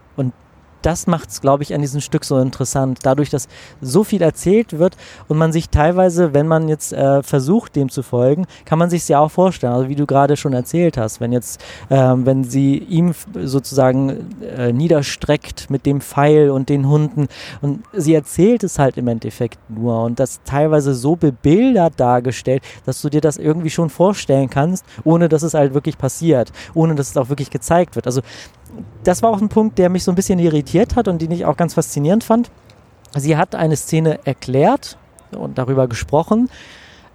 [0.82, 3.00] das macht es, glaube ich, an diesem Stück so interessant.
[3.04, 3.48] Dadurch, dass
[3.82, 4.96] so viel erzählt wird
[5.28, 9.02] und man sich teilweise, wenn man jetzt äh, versucht, dem zu folgen, kann man sich
[9.02, 9.74] es ja auch vorstellen.
[9.74, 13.14] Also wie du gerade schon erzählt hast, wenn jetzt, äh, wenn sie ihm
[13.44, 17.28] sozusagen äh, niederstreckt mit dem Pfeil und den Hunden
[17.62, 23.02] und sie erzählt es halt im Endeffekt nur und das teilweise so bebildert dargestellt, dass
[23.02, 27.10] du dir das irgendwie schon vorstellen kannst, ohne dass es halt wirklich passiert, ohne dass
[27.10, 28.06] es auch wirklich gezeigt wird.
[28.06, 28.22] Also
[29.04, 31.46] das war auch ein Punkt, der mich so ein bisschen irritiert hat und den ich
[31.46, 32.52] auch ganz faszinierend fand.
[33.16, 34.98] Sie hat eine Szene erklärt
[35.32, 36.50] und darüber gesprochen,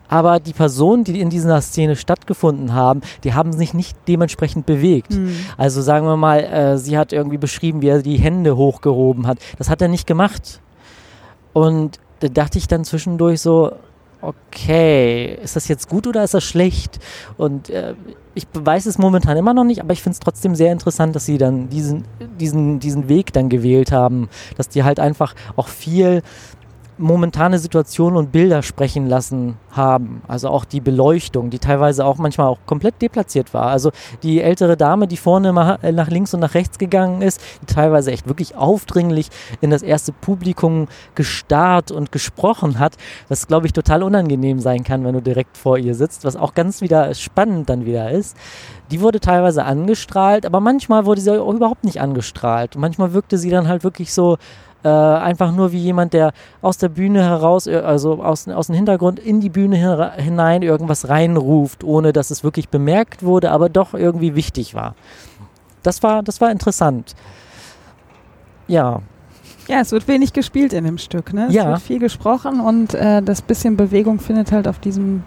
[0.09, 5.15] aber die Personen, die in dieser Szene stattgefunden haben, die haben sich nicht dementsprechend bewegt.
[5.15, 5.35] Mhm.
[5.57, 9.39] Also sagen wir mal, äh, sie hat irgendwie beschrieben, wie er die Hände hochgehoben hat.
[9.57, 10.61] Das hat er nicht gemacht.
[11.55, 13.73] Und da dachte ich dann zwischendurch so,
[14.21, 17.01] okay, ist das jetzt gut oder ist das schlecht?
[17.37, 17.95] Und äh,
[18.35, 21.27] ich weiß es momentan immer noch nicht, aber ich finde es trotzdem sehr interessant, dass
[21.27, 22.05] sie dann diesen,
[22.41, 26.23] diesen, diesen Weg dann gewählt haben, dass die halt einfach auch viel
[27.03, 30.23] momentane Situationen und Bilder sprechen lassen haben.
[30.29, 33.67] Also auch die Beleuchtung, die teilweise auch manchmal auch komplett deplatziert war.
[33.67, 33.91] Also
[34.23, 38.13] die ältere Dame, die vorne äh, nach links und nach rechts gegangen ist, die teilweise
[38.13, 39.29] echt wirklich aufdringlich
[39.61, 42.97] in das erste Publikum gestarrt und gesprochen hat,
[43.29, 46.55] was glaube ich total unangenehm sein kann, wenn du direkt vor ihr sitzt, was auch
[46.55, 48.37] ganz wieder spannend dann wieder ist.
[48.91, 52.77] Die wurde teilweise angestrahlt, aber manchmal wurde sie auch überhaupt nicht angestrahlt.
[52.77, 54.37] manchmal wirkte sie dann halt wirklich so
[54.85, 58.75] äh, einfach nur wie jemand, der aus der Bühne heraus, äh, also aus, aus dem
[58.75, 63.95] Hintergrund in die Bühne hinein irgendwas reinruft, ohne dass es wirklich bemerkt wurde, aber doch
[63.95, 64.95] irgendwie wichtig war.
[65.83, 67.15] Das war, das war interessant.
[68.69, 69.01] Ja.
[69.69, 71.47] Ja, es wird wenig gespielt in dem Stück, ne?
[71.49, 71.69] Es ja.
[71.69, 75.23] wird viel gesprochen und äh, das bisschen Bewegung findet halt auf diesem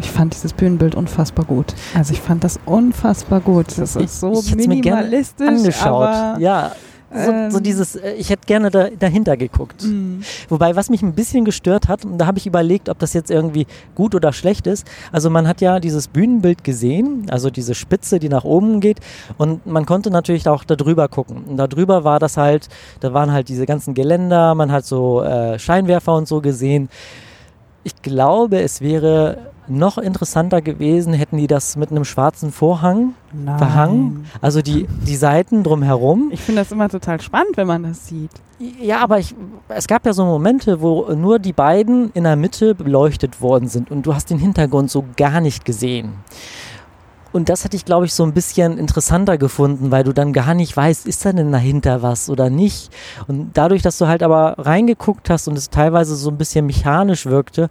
[0.00, 1.72] ich fand dieses Bühnenbild unfassbar gut.
[1.94, 3.66] Also ich fand das unfassbar gut.
[3.78, 5.48] Das ist so ich, ich minimalistisch.
[5.48, 6.40] Mir angeschaut.
[6.40, 6.72] ja,
[7.14, 7.50] so, ähm.
[7.50, 9.84] so dieses, äh, ich hätte gerne da, dahinter geguckt.
[9.84, 10.22] Mhm.
[10.48, 13.30] Wobei, was mich ein bisschen gestört hat, und da habe ich überlegt, ob das jetzt
[13.30, 14.86] irgendwie gut oder schlecht ist.
[15.12, 18.98] Also man hat ja dieses Bühnenbild gesehen, also diese Spitze, die nach oben geht,
[19.38, 21.44] und man konnte natürlich auch da drüber gucken.
[21.48, 22.68] Und da drüber war das halt,
[23.00, 26.88] da waren halt diese ganzen Geländer, man hat so äh, Scheinwerfer und so gesehen.
[27.84, 33.58] Ich glaube, es wäre noch interessanter gewesen, hätten die das mit einem schwarzen Vorhang Nein.
[33.58, 34.26] verhangen.
[34.40, 36.30] Also die, die Seiten drumherum.
[36.32, 38.30] Ich finde das immer total spannend, wenn man das sieht.
[38.80, 39.34] Ja, aber ich,
[39.68, 43.90] es gab ja so Momente, wo nur die beiden in der Mitte beleuchtet worden sind
[43.90, 46.12] und du hast den Hintergrund so gar nicht gesehen.
[47.34, 50.54] Und das hätte ich, glaube ich, so ein bisschen interessanter gefunden, weil du dann gar
[50.54, 52.92] nicht weißt, ist da denn dahinter was oder nicht.
[53.26, 57.26] Und dadurch, dass du halt aber reingeguckt hast und es teilweise so ein bisschen mechanisch
[57.26, 57.70] wirkte,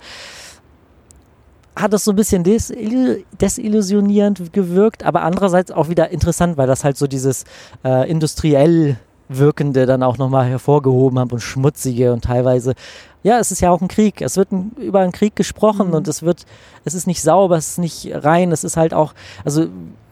[1.75, 6.97] hat das so ein bisschen desillusionierend gewirkt, aber andererseits auch wieder interessant, weil das halt
[6.97, 7.45] so dieses
[7.83, 8.97] äh, industriell
[9.29, 12.73] wirkende dann auch nochmal hervorgehoben hat und schmutzige und teilweise,
[13.23, 14.21] ja, es ist ja auch ein Krieg.
[14.21, 15.95] Es wird ein, über einen Krieg gesprochen mhm.
[15.95, 16.45] und es wird,
[16.85, 19.13] es ist nicht sauber, es ist nicht rein, es ist halt auch,
[19.45, 19.67] also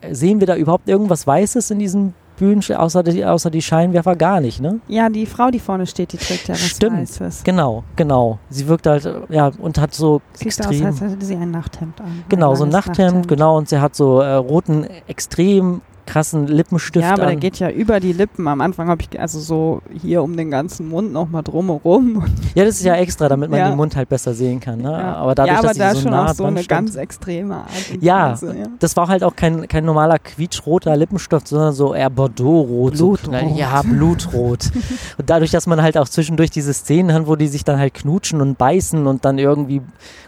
[0.09, 4.41] sehen wir da überhaupt irgendwas Weißes in diesem Bühnen, außer die, außer die Scheinwerfer gar
[4.41, 4.79] nicht, ne?
[4.87, 7.43] Ja, die Frau, die vorne steht, die trägt ja was Stimmt, Weißes.
[7.43, 8.39] genau, genau.
[8.49, 10.87] Sie wirkt halt, ja, und hat so Sieht extrem...
[10.87, 12.23] aus, als hätte sie ein Nachthemd an.
[12.29, 17.05] Genau, so ein Nachthemd, Nachthemd, genau, und sie hat so äh, roten, extrem krassen Lippenstift
[17.05, 17.29] Ja, aber an.
[17.29, 18.47] der geht ja über die Lippen.
[18.47, 22.25] Am Anfang habe ich also so hier um den ganzen Mund nochmal drumherum.
[22.55, 23.69] Ja, das ist ja extra, damit man ja.
[23.69, 24.79] den Mund halt besser sehen kann.
[24.79, 24.91] Ne?
[24.91, 25.15] Ja.
[25.15, 27.55] Aber dadurch, ja, aber dass da so schon nah auch so eine stand, ganz extreme
[27.55, 27.69] Art.
[28.01, 32.09] Ja, Weise, ja, das war halt auch kein, kein normaler quietschroter Lippenstift, sondern so eher
[32.09, 32.93] Bordeaux-rot.
[32.93, 33.19] Blutrot.
[33.23, 34.71] So, ja, Blutrot.
[35.17, 37.93] und dadurch, dass man halt auch zwischendurch diese Szenen hat, wo die sich dann halt
[37.93, 39.81] knutschen und beißen und dann irgendwie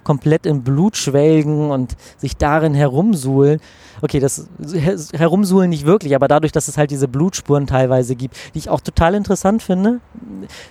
[0.03, 3.59] komplett in Blut schwelgen und sich darin herumsuhlen,
[4.03, 4.49] okay, das
[5.13, 8.81] Herumsuhlen nicht wirklich, aber dadurch, dass es halt diese Blutspuren teilweise gibt, die ich auch
[8.81, 10.01] total interessant finde,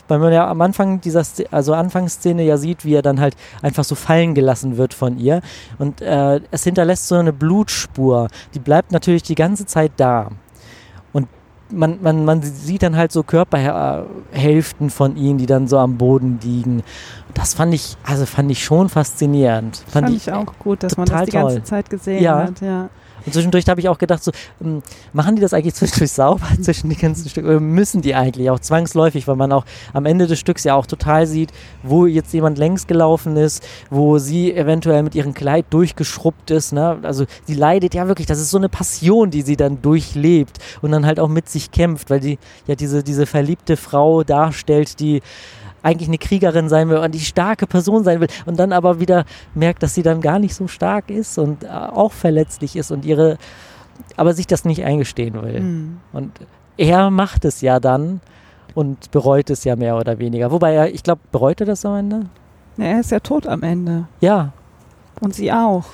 [0.07, 3.35] weil man ja am Anfang dieser, Szene, also Anfangsszene ja sieht, wie er dann halt
[3.63, 5.41] einfach so fallen gelassen wird von ihr
[5.79, 10.29] und äh, es hinterlässt so eine Blutspur, die bleibt natürlich die ganze Zeit da.
[11.15, 11.27] Und
[11.71, 16.39] man, man, man sieht dann halt so Körperhälften von ihnen, die dann so am Boden
[16.43, 16.83] liegen.
[17.33, 19.79] Das fand ich, also fand ich schon faszinierend.
[19.89, 22.43] Fand, fand ich, auch gut, dass man das die ganze Zeit gesehen ja.
[22.43, 22.91] hat, ja.
[23.25, 24.33] Und zwischendurch habe ich auch gedacht, so,
[24.63, 24.83] ähm,
[25.13, 27.49] machen die das eigentlich zwischendurch sauber zwischen die ganzen Stücken?
[27.49, 30.87] Oder müssen die eigentlich auch zwangsläufig, weil man auch am Ende des Stücks ja auch
[30.87, 31.51] total sieht,
[31.83, 36.73] wo jetzt jemand längs gelaufen ist, wo sie eventuell mit ihrem Kleid durchgeschrubbt ist.
[36.73, 36.99] Ne?
[37.03, 40.93] Also sie leidet ja wirklich, das ist so eine Passion, die sie dann durchlebt und
[40.93, 45.23] dann halt auch mit sich kämpft, weil die ja diese, diese verliebte Frau darstellt, die
[45.83, 49.25] eigentlich eine Kriegerin sein will und die starke Person sein will und dann aber wieder
[49.55, 53.05] merkt, dass sie dann gar nicht so stark ist und äh, auch verletzlich ist und
[53.05, 53.39] ihre,
[54.17, 55.61] aber sich das nicht eingestehen will.
[55.61, 56.01] Mhm.
[56.13, 56.33] Und
[56.77, 58.21] er macht es ja dann
[58.75, 60.51] und bereut es ja mehr oder weniger.
[60.51, 62.27] Wobei er, ich glaube, bereut er das am Ende?
[62.77, 64.07] Ja, er ist ja tot am Ende.
[64.21, 64.53] Ja.
[65.21, 65.85] Und sie auch.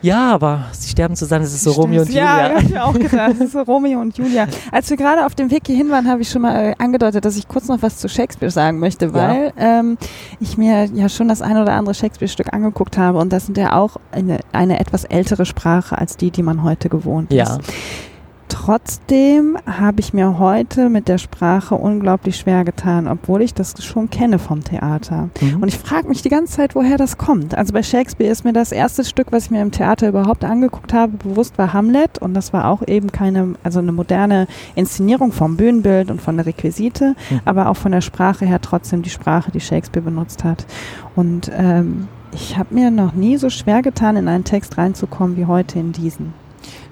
[0.00, 2.52] Ja, aber sie sterben zusammen, es ist so Romeo und Julia.
[2.52, 4.46] Ja, ich mir auch gedacht, es ist so Romeo und Julia.
[4.70, 7.36] Als wir gerade auf dem Weg hierhin waren, habe ich schon mal äh, angedeutet, dass
[7.36, 9.80] ich kurz noch was zu Shakespeare sagen möchte, weil ja.
[9.80, 9.98] ähm,
[10.40, 13.74] ich mir ja schon das ein oder andere Shakespeare-Stück angeguckt habe und das sind ja
[13.76, 17.56] auch eine, eine etwas ältere Sprache als die, die man heute gewohnt ja.
[17.56, 17.60] ist.
[18.48, 24.08] Trotzdem habe ich mir heute mit der Sprache unglaublich schwer getan, obwohl ich das schon
[24.08, 25.28] kenne vom Theater.
[25.40, 25.62] Mhm.
[25.62, 27.56] Und ich frage mich die ganze Zeit, woher das kommt.
[27.56, 30.94] Also bei Shakespeare ist mir das erste Stück, was ich mir im Theater überhaupt angeguckt
[30.94, 32.18] habe, bewusst war Hamlet.
[32.18, 36.46] Und das war auch eben keine, also eine moderne Inszenierung vom Bühnenbild und von der
[36.46, 37.40] Requisite, mhm.
[37.44, 40.64] aber auch von der Sprache her trotzdem die Sprache, die Shakespeare benutzt hat.
[41.14, 45.46] Und ähm, ich habe mir noch nie so schwer getan, in einen Text reinzukommen wie
[45.46, 46.47] heute in diesen.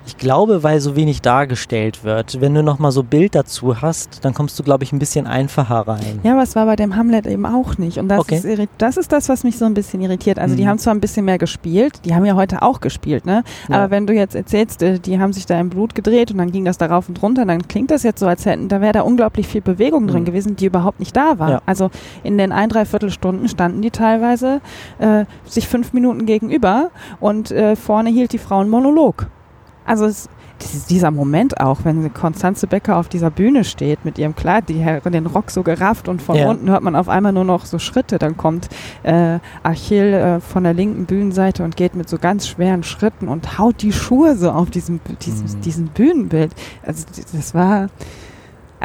[0.07, 2.41] Ich glaube, weil so wenig dargestellt wird.
[2.41, 5.89] Wenn du nochmal so Bild dazu hast, dann kommst du, glaube ich, ein bisschen einfacher
[5.89, 6.21] rein.
[6.23, 7.99] Ja, aber es war bei dem Hamlet eben auch nicht.
[7.99, 8.37] Und das, okay.
[8.37, 10.39] ist, das ist das, was mich so ein bisschen irritiert.
[10.39, 10.59] Also mhm.
[10.59, 13.43] die haben zwar ein bisschen mehr gespielt, die haben ja heute auch gespielt, ne?
[13.69, 13.77] Ja.
[13.77, 16.53] Aber wenn du jetzt erzählst, äh, die haben sich da im Blut gedreht und dann
[16.53, 18.93] ging das da rauf und runter, dann klingt das jetzt so, als hätten, da wäre
[18.93, 20.09] da unglaublich viel Bewegung mhm.
[20.09, 21.51] drin gewesen, die überhaupt nicht da war.
[21.51, 21.63] Ja.
[21.67, 21.91] Also
[22.23, 24.61] in den ein, dreiviertel Stunden standen die teilweise
[24.99, 29.27] äh, sich fünf Minuten gegenüber und äh, vorne hielt die Frau einen Monolog.
[29.87, 30.29] Also es,
[30.89, 35.27] dieser Moment auch, wenn Konstanze Becker auf dieser Bühne steht mit ihrem Kleid, die den
[35.27, 36.49] Rock so gerafft und von ja.
[36.49, 38.19] unten hört man auf einmal nur noch so Schritte.
[38.19, 38.69] Dann kommt
[39.03, 43.59] äh, Achill äh, von der linken Bühnenseite und geht mit so ganz schweren Schritten und
[43.59, 45.61] haut die Schuhe so auf diesem, diesem, mhm.
[45.61, 46.53] diesem Bühnenbild.
[46.85, 47.89] Also das war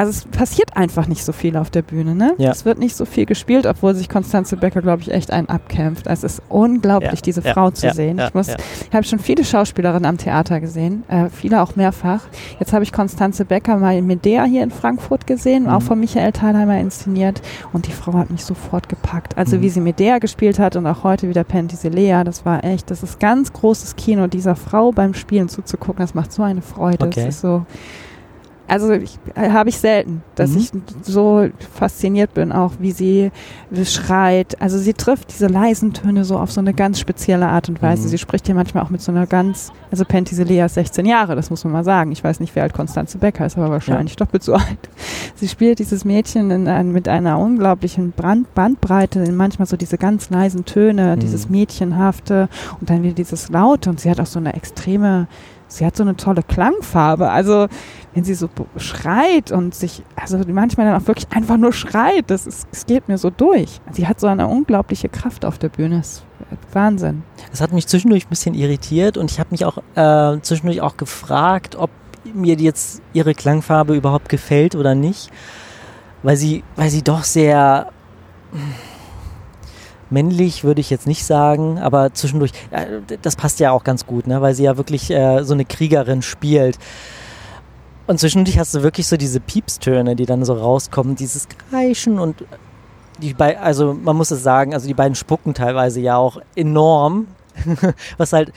[0.01, 2.33] also es passiert einfach nicht so viel auf der Bühne, ne?
[2.39, 2.49] Ja.
[2.49, 6.07] Es wird nicht so viel gespielt, obwohl sich Konstanze Becker, glaube ich, echt einen abkämpft.
[6.07, 7.21] Also es ist unglaublich, ja.
[7.23, 7.53] diese ja.
[7.53, 8.19] Frau zu sehen.
[8.19, 12.23] ich muss, ich habe schon viele Schauspielerinnen am Theater gesehen, äh, viele auch mehrfach.
[12.59, 15.69] Jetzt habe ich Konstanze Becker mal in Medea hier in Frankfurt gesehen, mhm.
[15.69, 17.39] auch von Michael Thalheimer inszeniert
[17.71, 19.37] und die Frau hat mich sofort gepackt.
[19.37, 19.61] Also mhm.
[19.61, 23.19] wie sie Medea gespielt hat und auch heute wieder Penthesilea, das war echt, das ist
[23.19, 27.05] ganz großes Kino, dieser Frau beim Spielen zuzugucken, das macht so eine Freude.
[27.05, 27.25] Okay.
[27.25, 27.67] Das ist so
[28.71, 30.57] also ich, äh, habe ich selten, dass mhm.
[30.57, 33.31] ich so fasziniert bin, auch wie sie
[33.83, 34.61] schreit.
[34.61, 38.03] Also sie trifft diese leisen Töne so auf so eine ganz spezielle Art und Weise.
[38.03, 38.07] Mhm.
[38.07, 41.49] Sie spricht hier manchmal auch mit so einer ganz, also Penthesilea ist 16 Jahre, das
[41.49, 42.13] muss man mal sagen.
[42.13, 44.25] Ich weiß nicht, wie alt Konstanze Becker ist, aber wahrscheinlich ja.
[44.25, 44.89] doppelt so alt.
[45.35, 50.63] Sie spielt dieses Mädchen ein, mit einer unglaublichen Brand, Bandbreite, manchmal so diese ganz leisen
[50.63, 51.19] Töne, mhm.
[51.19, 52.47] dieses Mädchenhafte
[52.79, 55.27] und dann wieder dieses Laute und sie hat auch so eine extreme
[55.71, 57.29] sie hat so eine tolle Klangfarbe.
[57.29, 57.67] Also
[58.13, 62.45] wenn sie so schreit und sich, also manchmal dann auch wirklich einfach nur schreit, das,
[62.45, 63.79] ist, das geht mir so durch.
[63.91, 65.97] Sie hat so eine unglaubliche Kraft auf der Bühne.
[65.97, 66.25] Das ist
[66.73, 67.23] Wahnsinn.
[67.51, 70.97] Das hat mich zwischendurch ein bisschen irritiert und ich habe mich auch äh, zwischendurch auch
[70.97, 71.89] gefragt, ob
[72.33, 75.29] mir jetzt ihre Klangfarbe überhaupt gefällt oder nicht.
[76.23, 77.87] Weil sie, weil sie doch sehr
[80.11, 84.27] männlich würde ich jetzt nicht sagen, aber zwischendurch, äh, das passt ja auch ganz gut,
[84.27, 84.41] ne?
[84.41, 86.77] weil sie ja wirklich äh, so eine Kriegerin spielt.
[88.07, 92.43] Und zwischendurch hast du wirklich so diese Piepstöne, die dann so rauskommen, dieses Kreischen und
[93.21, 97.27] die bei, also man muss es sagen, also die beiden spucken teilweise ja auch enorm,
[98.17, 98.51] was halt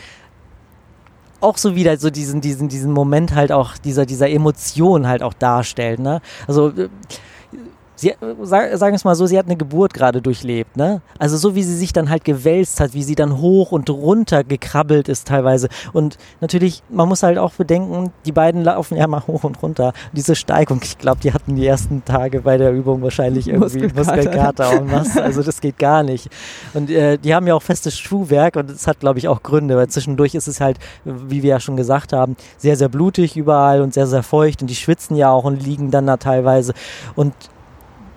[1.41, 5.35] auch so wieder so diesen, diesen, diesen Moment halt auch dieser, dieser Emotion halt auch
[5.35, 6.23] darstellt, ne?
[6.49, 6.89] Also äh,
[7.97, 11.03] sie, sag, sagen wir es mal so, sie hat eine Geburt gerade durchlebt, ne?
[11.19, 14.45] Also so wie sie sich dann halt gewälzt hat, wie sie dann hoch und runter
[14.45, 15.69] gekrabbelt ist teilweise.
[15.93, 19.93] Und natürlich, man muss halt auch bedenken, die beiden laufen ja mal hoch und runter.
[20.13, 24.81] Diese Steigung, ich glaube, die hatten die ersten Tage bei der Übung wahrscheinlich irgendwie Muskelkater
[24.81, 25.17] und was.
[25.17, 26.29] Also das geht gar nicht.
[26.75, 29.77] Und äh, die haben ja auch festes Schuhwerk und das hat, glaube ich, auch Gründe,
[29.77, 33.81] weil zwischendurch ist es halt, wie wir ja schon gesagt haben, sehr, sehr blutig überall
[33.81, 36.75] und sehr, sehr feucht und die schwitzen ja auch und liegen dann da teilweise.
[37.15, 37.35] Und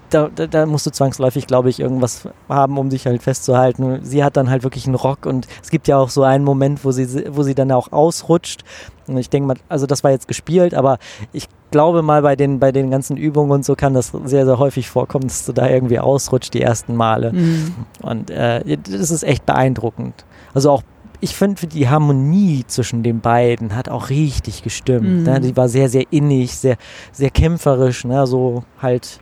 [0.09, 3.99] da, da, da, musst du zwangsläufig, glaube ich, irgendwas haben, um dich halt festzuhalten.
[4.03, 6.85] Sie hat dann halt wirklich einen Rock und es gibt ja auch so einen Moment,
[6.85, 8.63] wo sie, wo sie dann auch ausrutscht.
[9.07, 10.97] Und ich denke mal, also das war jetzt gespielt, aber
[11.31, 14.59] ich glaube mal, bei den, bei den ganzen Übungen und so kann das sehr, sehr
[14.59, 17.33] häufig vorkommen, dass du da irgendwie ausrutscht die ersten Male.
[17.33, 17.75] Mhm.
[18.01, 20.25] Und äh, das ist echt beeindruckend.
[20.53, 20.83] Also auch
[21.19, 25.19] ich finde, die Harmonie zwischen den beiden hat auch richtig gestimmt.
[25.19, 25.23] Mhm.
[25.23, 25.41] Ne?
[25.41, 26.77] Die war sehr, sehr innig, sehr,
[27.11, 28.27] sehr kämpferisch, ne?
[28.27, 29.19] so halt,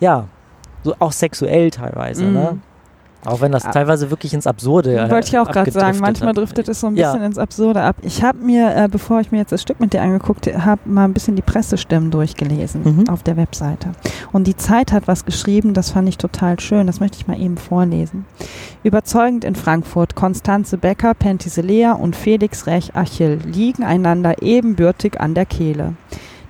[0.00, 0.26] ja,
[0.82, 2.24] so auch sexuell teilweise.
[2.24, 2.32] Mhm.
[2.34, 2.58] Ne?
[3.26, 3.70] Auch wenn das Ah.
[3.70, 6.36] teilweise wirklich ins Absurde äh, Wollte ich auch gerade sagen, manchmal hat.
[6.36, 7.10] driftet es so ein Ja.
[7.10, 7.96] bisschen ins Absurde ab.
[8.02, 11.06] Ich habe mir, äh, bevor ich mir jetzt das Stück mit dir angeguckt habe, mal
[11.06, 13.08] ein bisschen die Pressestimmen durchgelesen Mhm.
[13.08, 13.92] auf der Webseite.
[14.32, 16.86] Und die Zeit hat was geschrieben, das fand ich total schön.
[16.86, 18.26] Das möchte ich mal eben vorlesen.
[18.82, 25.46] Überzeugend in Frankfurt, Konstanze Becker, Penthesilea und Felix Rech Achill liegen einander ebenbürtig an der
[25.46, 25.94] Kehle.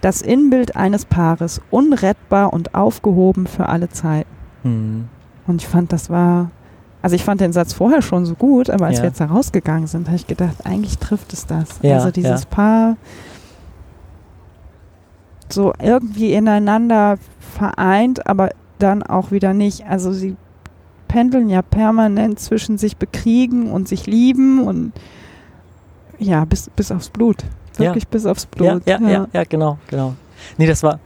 [0.04, 4.28] Das Inbild eines Paares, unrettbar und aufgehoben für alle Zeiten.
[4.60, 5.08] Hm.
[5.46, 6.50] Und ich fand, das war.
[7.00, 9.04] Also ich fand den Satz vorher schon so gut, aber als Ja.
[9.04, 11.78] wir jetzt da rausgegangen sind, habe ich gedacht, eigentlich trifft es das.
[11.80, 12.48] Ja, also dieses ja.
[12.50, 12.96] Paar
[15.48, 19.86] so irgendwie ineinander vereint, aber dann auch wieder nicht.
[19.86, 20.36] Also sie
[21.08, 24.92] pendeln ja permanent zwischen sich bekriegen und sich lieben und
[26.18, 27.44] ja, bis, bis aufs Blut.
[27.78, 27.86] Ja.
[27.86, 28.86] Wirklich bis aufs Ja, Blut.
[28.86, 30.14] ja, ja, ja, genau, genau.
[30.58, 31.00] Nee, das war,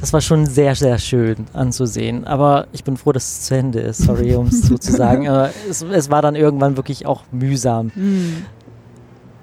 [0.00, 2.26] das war schon sehr, sehr schön anzusehen.
[2.26, 3.98] Aber ich bin froh, dass es zu Ende ist.
[4.02, 5.28] Sorry, um es so zu sagen.
[5.30, 7.90] Aber es, es war dann irgendwann wirklich auch mühsam.
[7.94, 8.44] Hm.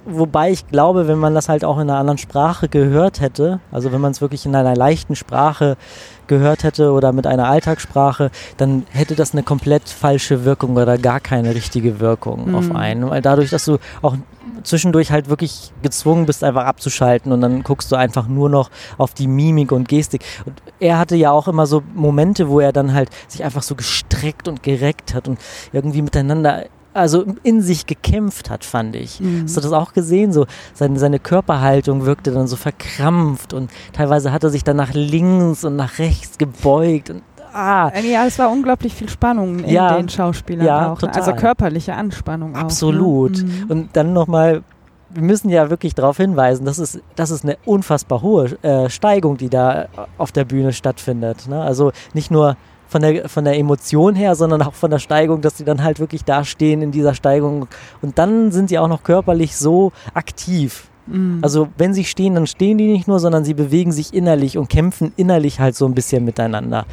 [0.06, 3.92] Wobei ich glaube, wenn man das halt auch in einer anderen Sprache gehört hätte, also
[3.92, 5.78] wenn man es wirklich in einer leichten Sprache
[6.26, 11.20] gehört hätte oder mit einer Alltagssprache, dann hätte das eine komplett falsche Wirkung oder gar
[11.20, 12.56] keine richtige Wirkung Mhm.
[12.56, 13.10] auf einen.
[13.10, 14.16] Weil dadurch, dass du auch
[14.64, 19.14] zwischendurch halt wirklich gezwungen bist, einfach abzuschalten und dann guckst du einfach nur noch auf
[19.14, 20.24] die Mimik und Gestik.
[20.46, 23.76] Und er hatte ja auch immer so Momente, wo er dann halt sich einfach so
[23.76, 25.40] gestreckt und gereckt hat und
[25.74, 29.20] irgendwie miteinander, also in sich gekämpft hat, fand ich.
[29.20, 29.44] Mhm.
[29.44, 30.34] Hast du das auch gesehen?
[30.34, 34.94] So seine, seine Körperhaltung wirkte dann so verkrampft und teilweise hat er sich dann nach
[34.94, 37.22] links und nach rechts gebeugt und
[37.54, 39.96] ah, Äh, Ja, es war unglaublich viel Spannung in Ja.
[39.98, 41.02] den Schauspielern Ja, auch.
[41.02, 41.08] ne?
[41.08, 41.22] total.
[41.22, 42.60] Also körperliche Anspannung auch.
[42.62, 43.38] absolut.
[43.38, 43.44] Ne?
[43.44, 43.70] Mhm.
[43.72, 44.64] Und dann nochmal,
[45.10, 49.38] wir müssen ja wirklich darauf hinweisen, das ist, das ist eine unfassbar hohe äh, Steigung,
[49.38, 51.48] die da auf der Bühne stattfindet.
[51.50, 51.62] Ne?
[51.62, 52.56] Also nicht nur
[52.92, 56.02] von der, von der Emotion her, sondern auch von der Steigung, dass sie dann halt
[56.02, 57.68] wirklich da stehen in dieser Steigung.
[58.02, 60.90] Und dann sind sie auch noch körperlich so aktiv.
[61.08, 61.40] Mhm.
[61.42, 64.68] Also wenn sie stehen, dann stehen die nicht nur, sondern sie bewegen sich innerlich und
[64.68, 66.86] kämpfen innerlich halt so ein bisschen miteinander.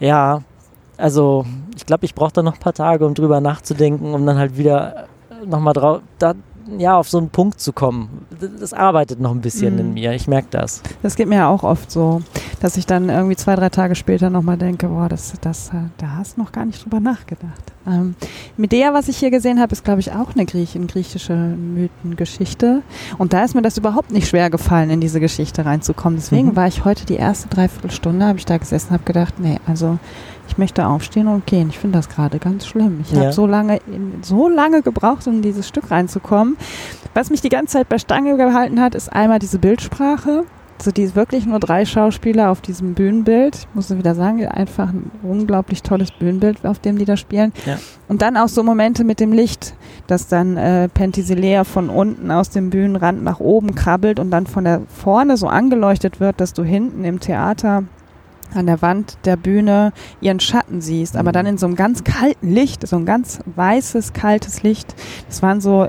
[0.00, 0.42] Ja,
[0.96, 4.38] also ich glaube, ich brauche da noch ein paar Tage, um drüber nachzudenken, um dann
[4.38, 5.06] halt wieder
[5.46, 6.34] nochmal drauf, da,
[6.78, 8.26] ja, auf so einen Punkt zu kommen.
[8.60, 9.80] Das, arbeitet noch ein bisschen Mhm.
[9.80, 10.82] in mir, ich merke das.
[11.02, 12.22] Das geht mir ja auch oft so,
[12.60, 16.16] dass ich dann irgendwie zwei, drei Tage später nochmal denke, boah, das, das, äh, da
[16.16, 17.60] hast du noch gar nicht drüber nachgedacht.
[17.86, 18.16] Ähm,
[18.56, 22.82] Medea, was ich hier gesehen habe, ist, glaube ich, auch eine Griechin, griechische Mythengeschichte.
[23.18, 26.18] Und da ist mir das überhaupt nicht schwer gefallen, in diese Geschichte reinzukommen.
[26.18, 26.56] Deswegen Mhm.
[26.56, 29.98] war ich heute die erste Dreiviertelstunde, habe ich da gesessen, habe gedacht, nee, also
[30.48, 31.68] ich möchte aufstehen und gehen.
[31.70, 33.00] Ich finde das gerade ganz schlimm.
[33.02, 33.20] Ich Ja.
[33.22, 36.56] habe so lange, in- so lange gebraucht, um in dieses Stück reinzukommen.
[37.14, 40.44] Was mich die ganze Zeit bei Stange gehalten hat, ist einmal diese Bildsprache.
[40.78, 43.56] Also die wirklich nur drei Schauspieler auf diesem Bühnenbild.
[43.56, 47.54] Ich muss wieder sagen, einfach ein unglaublich tolles Bühnenbild, auf dem die da spielen.
[47.64, 47.78] Ja.
[48.08, 49.74] Und dann auch so Momente mit dem Licht,
[50.06, 54.64] dass dann äh, Penthesilea von unten aus dem Bühnenrand nach oben krabbelt und dann von
[54.64, 57.84] der vorne so angeleuchtet wird, dass du hinten im Theater
[58.54, 62.50] an der Wand der Bühne ihren Schatten siehst, aber dann in so einem ganz kalten
[62.52, 64.94] Licht, so ein ganz weißes, kaltes Licht.
[65.28, 65.88] Das waren so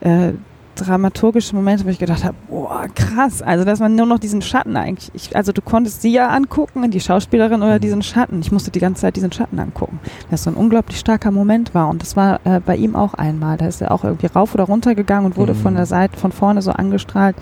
[0.00, 0.32] äh,
[0.74, 4.74] dramaturgische Momente, wo ich gedacht habe, boah, krass, also dass man nur noch diesen Schatten
[4.76, 7.80] eigentlich, ich, also du konntest sie ja angucken, die Schauspielerin oder Mhm.
[7.80, 8.40] diesen Schatten.
[8.40, 10.00] Ich musste die ganze Zeit diesen Schatten angucken,
[10.30, 13.58] das so ein unglaublich starker Moment war und das war äh, bei ihm auch einmal.
[13.58, 15.58] Da ist er auch irgendwie rauf oder runter gegangen und wurde Mhm.
[15.58, 17.36] von der Seite, von vorne so angestrahlt.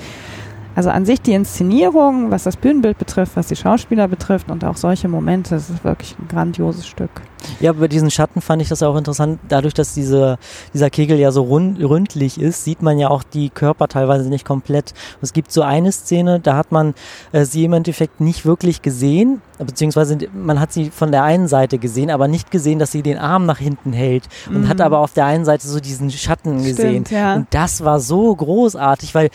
[0.77, 4.77] Also an sich die Inszenierung, was das Bühnenbild betrifft, was die Schauspieler betrifft und auch
[4.77, 7.11] solche Momente, das ist wirklich ein grandioses Stück.
[7.59, 9.41] Ja, bei diesen Schatten fand ich das auch interessant.
[9.49, 10.39] Dadurch, dass diese,
[10.75, 14.45] dieser Kegel ja so rund, ründlich ist, sieht man ja auch die Körper teilweise nicht
[14.45, 14.93] komplett.
[15.23, 16.95] Es gibt so eine Szene, da hat man
[17.33, 21.79] äh, sie im Endeffekt nicht wirklich gesehen, beziehungsweise man hat sie von der einen Seite
[21.79, 24.69] gesehen, aber nicht gesehen, dass sie den Arm nach hinten hält und Mhm.
[24.69, 27.07] hat aber auf der einen Seite so diesen Schatten gesehen.
[27.07, 27.37] Stimmt, ja.
[27.37, 29.31] Und das war so großartig, weil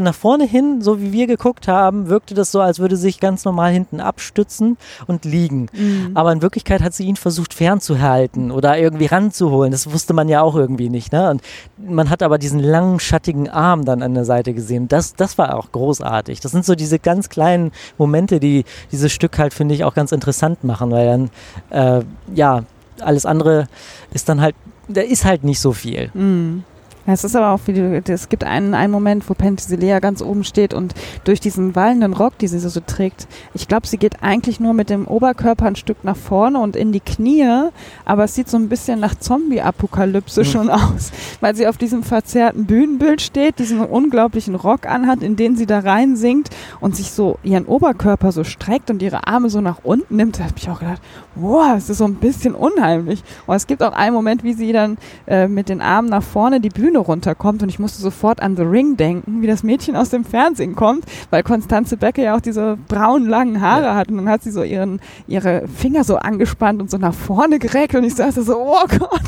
[0.00, 3.20] nach vorne hin, so wie wir geguckt haben, wirkte das so, als würde sie sich
[3.20, 5.68] ganz normal hinten abstützen und liegen.
[5.72, 6.10] Mhm.
[6.14, 9.72] Aber in Wirklichkeit hat sie ihn versucht fernzuhalten oder irgendwie ranzuholen.
[9.72, 11.12] Das wusste man ja auch irgendwie nicht.
[11.12, 11.30] Ne?
[11.30, 11.42] Und
[11.78, 14.88] man hat aber diesen langen, schattigen Arm dann an der Seite gesehen.
[14.88, 16.40] Das, das war auch großartig.
[16.40, 20.12] Das sind so diese ganz kleinen Momente, die dieses Stück halt, finde ich, auch ganz
[20.12, 21.30] interessant machen, weil dann,
[21.70, 22.64] äh, ja,
[23.00, 23.68] alles andere
[24.12, 24.54] ist dann halt,
[24.88, 26.10] da ist halt nicht so viel.
[26.14, 26.64] Mhm.
[27.08, 30.44] Ja, es ist aber auch, wie es gibt einen, einen Moment, wo Penthesilea ganz oben
[30.44, 30.92] steht und
[31.24, 34.74] durch diesen wallenden Rock, die sie so, so trägt, ich glaube, sie geht eigentlich nur
[34.74, 37.70] mit dem Oberkörper ein Stück nach vorne und in die Knie,
[38.04, 40.44] aber es sieht so ein bisschen nach Zombie-Apokalypse mhm.
[40.44, 45.56] schon aus, weil sie auf diesem verzerrten Bühnenbild steht, diesen unglaublichen Rock anhat, in den
[45.56, 49.62] sie da rein singt und sich so ihren Oberkörper so streckt und ihre Arme so
[49.62, 50.38] nach unten nimmt.
[50.38, 51.00] Da habe ich auch gedacht,
[51.36, 53.22] wow, es ist so ein bisschen unheimlich.
[53.46, 56.60] Und es gibt auch einen Moment, wie sie dann äh, mit den Armen nach vorne
[56.60, 59.96] die Bühne Bühne runterkommt und ich musste sofort an The Ring denken, wie das Mädchen
[59.96, 63.94] aus dem Fernsehen kommt, weil Konstanze Becker ja auch diese braunen langen Haare ja.
[63.94, 67.58] hat und dann hat sie so ihren, ihre Finger so angespannt und so nach vorne
[67.58, 69.22] gereckt und ich dachte so, oh Gott.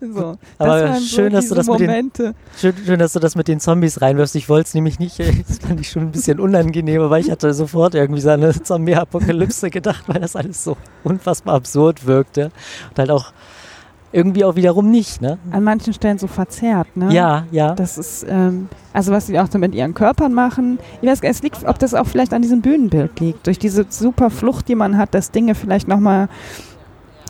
[0.14, 2.12] so, Aber schön, so dass du das mit den,
[2.56, 4.36] schön, schön, dass du das mit den Zombies reinwirfst.
[4.36, 5.18] Ich wollte es nämlich nicht,
[5.48, 9.70] das fand ich schon ein bisschen unangenehm, aber ich hatte sofort irgendwie so eine Zombie-Apokalypse
[9.70, 12.50] gedacht, weil das alles so unfassbar absurd wirkte
[12.90, 13.32] und halt auch
[14.16, 15.38] irgendwie auch wiederum nicht, ne?
[15.50, 17.12] An manchen Stellen so verzerrt, ne?
[17.12, 17.74] Ja, ja.
[17.74, 20.78] Das ist, ähm, also was sie auch so mit ihren Körpern machen.
[21.02, 23.46] Ich weiß gar nicht, es liegt, ob das auch vielleicht an diesem Bühnenbild liegt.
[23.46, 26.30] Durch diese super Flucht, die man hat, dass Dinge vielleicht nochmal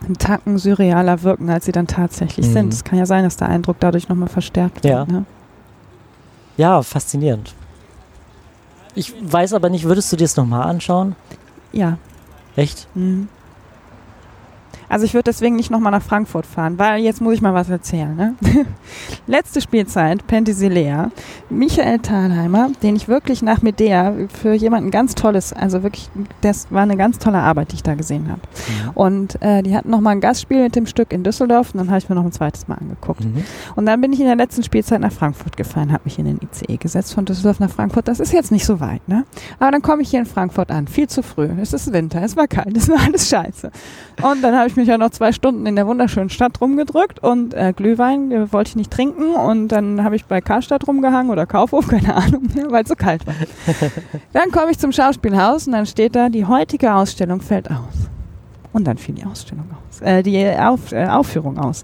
[0.05, 2.53] einen Tacken surrealer wirken, als sie dann tatsächlich mhm.
[2.53, 2.73] sind.
[2.73, 4.99] Es kann ja sein, dass der Eindruck dadurch nochmal verstärkt ja.
[4.99, 5.09] wird.
[5.09, 5.25] Ne?
[6.57, 7.53] Ja, faszinierend.
[8.95, 11.17] Ich weiß aber nicht, würdest du dir das nochmal anschauen?
[11.73, 11.99] Ja.
[12.55, 12.87] Echt?
[12.95, 13.29] Mhm.
[14.89, 17.69] Also ich würde deswegen nicht nochmal nach Frankfurt fahren, weil jetzt muss ich mal was
[17.69, 18.15] erzählen.
[18.15, 18.35] Ne?
[19.27, 21.11] Letzte Spielzeit, Penthesilea,
[21.51, 26.09] Michael Thalheimer, den ich wirklich nach Medea für jemanden ganz tolles, also wirklich,
[26.41, 28.41] das war eine ganz tolle Arbeit, die ich da gesehen habe.
[28.41, 28.91] Mhm.
[28.95, 31.99] Und äh, die hatten nochmal ein Gastspiel mit dem Stück in Düsseldorf und dann habe
[31.99, 33.25] ich mir noch ein zweites Mal angeguckt.
[33.25, 33.45] Mhm.
[33.75, 36.39] Und dann bin ich in der letzten Spielzeit nach Frankfurt gefahren, habe mich in den
[36.43, 38.09] ICE gesetzt von Düsseldorf nach Frankfurt.
[38.09, 39.25] Das ist jetzt nicht so weit, ne?
[39.59, 41.49] Aber dann komme ich hier in Frankfurt an, viel zu früh.
[41.61, 43.71] Es ist Winter, es war kalt, es war alles scheiße.
[44.23, 47.55] Und dann habe ich mich ja noch zwei Stunden in der wunderschönen Stadt rumgedrückt und
[47.55, 51.47] äh, Glühwein äh, wollte ich nicht trinken und dann habe ich bei Karstadt rumgehangen oder
[51.47, 53.35] Kaufhof, keine Ahnung, weil es so kalt war.
[54.33, 58.11] dann komme ich zum Schauspielhaus und dann steht da, die heutige Ausstellung fällt aus.
[58.73, 61.83] Und dann fiel die Ausstellung aus, äh, die Auf, äh, Aufführung aus.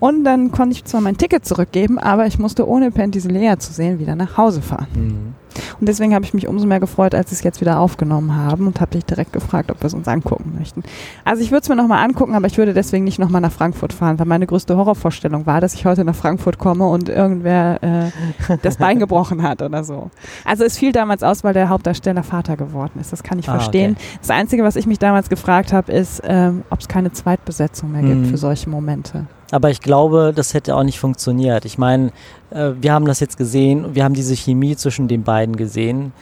[0.00, 3.98] Und dann konnte ich zwar mein Ticket zurückgeben, aber ich musste ohne Penthesilea zu sehen
[3.98, 4.88] wieder nach Hause fahren.
[4.94, 5.45] Mhm.
[5.80, 8.66] Und deswegen habe ich mich umso mehr gefreut, als sie es jetzt wieder aufgenommen haben
[8.66, 10.82] und habe dich direkt gefragt, ob wir es uns angucken möchten.
[11.24, 13.92] Also ich würde es mir nochmal angucken, aber ich würde deswegen nicht nochmal nach Frankfurt
[13.92, 18.56] fahren, weil meine größte Horrorvorstellung war, dass ich heute nach Frankfurt komme und irgendwer äh,
[18.62, 20.10] das Bein gebrochen hat oder so.
[20.44, 23.12] Also es fiel damals aus, weil der Hauptdarsteller Vater geworden ist.
[23.12, 23.92] Das kann ich ah, verstehen.
[23.92, 24.18] Okay.
[24.20, 28.02] Das Einzige, was ich mich damals gefragt habe, ist, ähm, ob es keine Zweitbesetzung mehr
[28.02, 28.26] gibt mhm.
[28.26, 29.26] für solche Momente.
[29.50, 31.64] Aber ich glaube, das hätte auch nicht funktioniert.
[31.64, 32.12] Ich meine,
[32.50, 36.12] äh, wir haben das jetzt gesehen, wir haben diese Chemie zwischen den beiden gesehen.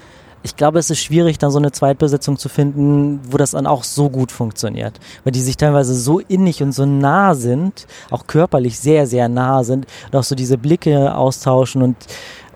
[0.42, 3.82] Ich glaube, es ist schwierig, dann so eine Zweitbesetzung zu finden, wo das dann auch
[3.82, 5.00] so gut funktioniert.
[5.24, 9.64] Weil die sich teilweise so innig und so nah sind, auch körperlich sehr, sehr nah
[9.64, 11.96] sind und auch so diese Blicke austauschen und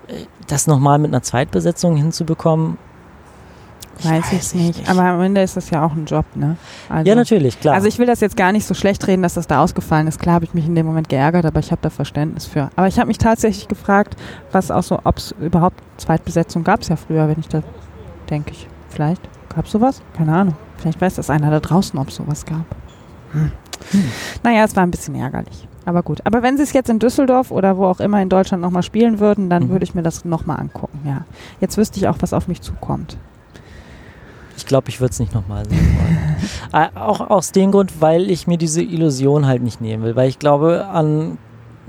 [0.07, 2.77] äh, das nochmal mit einer Zweitbesetzung hinzubekommen,
[4.03, 4.77] Weiß ich nicht.
[4.77, 4.89] nicht.
[4.89, 6.57] Aber am Ende ist das ja auch ein Job, ne?
[6.87, 7.75] Also, ja, natürlich, klar.
[7.75, 10.19] Also ich will das jetzt gar nicht so schlecht reden, dass das da ausgefallen ist.
[10.19, 12.69] Klar habe ich mich in dem Moment geärgert, aber ich habe da Verständnis für.
[12.75, 14.15] Aber ich habe mich tatsächlich gefragt,
[14.51, 17.61] was auch so, ob es überhaupt Zweitbesetzung gab es ja früher, wenn ich da
[18.29, 18.67] denke ich.
[18.89, 19.21] Vielleicht
[19.53, 20.01] gab es sowas?
[20.15, 20.55] Keine Ahnung.
[20.77, 22.65] Vielleicht weiß das einer da draußen, ob es sowas gab.
[23.31, 23.51] Hm.
[23.91, 24.03] Hm.
[24.43, 25.67] Naja, es war ein bisschen ärgerlich.
[25.85, 26.21] Aber gut.
[26.25, 29.19] Aber wenn sie es jetzt in Düsseldorf oder wo auch immer in Deutschland nochmal spielen
[29.19, 29.69] würden, dann mhm.
[29.69, 31.25] würde ich mir das nochmal angucken, ja.
[31.61, 33.17] Jetzt wüsste ich auch, was auf mich zukommt.
[34.59, 36.35] Ich glaube, ich würde es nicht nochmal sehen wollen.
[36.93, 40.15] äh, auch aus dem Grund, weil ich mir diese Illusion halt nicht nehmen will.
[40.15, 41.37] Weil ich glaube, an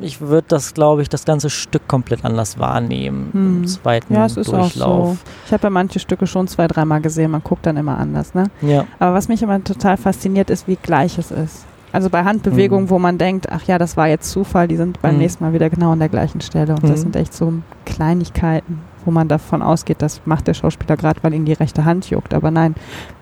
[0.02, 3.56] ich würde das, glaube ich, das ganze Stück komplett anders wahrnehmen hm.
[3.58, 4.90] im zweiten ja, es ist Durchlauf.
[4.90, 5.18] Auch so.
[5.46, 8.44] Ich habe ja manche Stücke schon zwei, dreimal gesehen, man guckt dann immer anders, ne?
[8.62, 8.86] Ja.
[8.98, 11.66] Aber was mich immer total fasziniert, ist, wie gleich es ist.
[11.92, 12.90] Also bei Handbewegungen, mhm.
[12.90, 15.22] wo man denkt, ach ja, das war jetzt Zufall, die sind beim mhm.
[15.22, 16.74] nächsten Mal wieder genau an der gleichen Stelle.
[16.74, 16.88] Und mhm.
[16.88, 17.52] das sind echt so
[17.84, 22.10] Kleinigkeiten wo man davon ausgeht, das macht der Schauspieler gerade, weil ihn die rechte Hand
[22.10, 22.34] juckt.
[22.34, 22.74] Aber nein,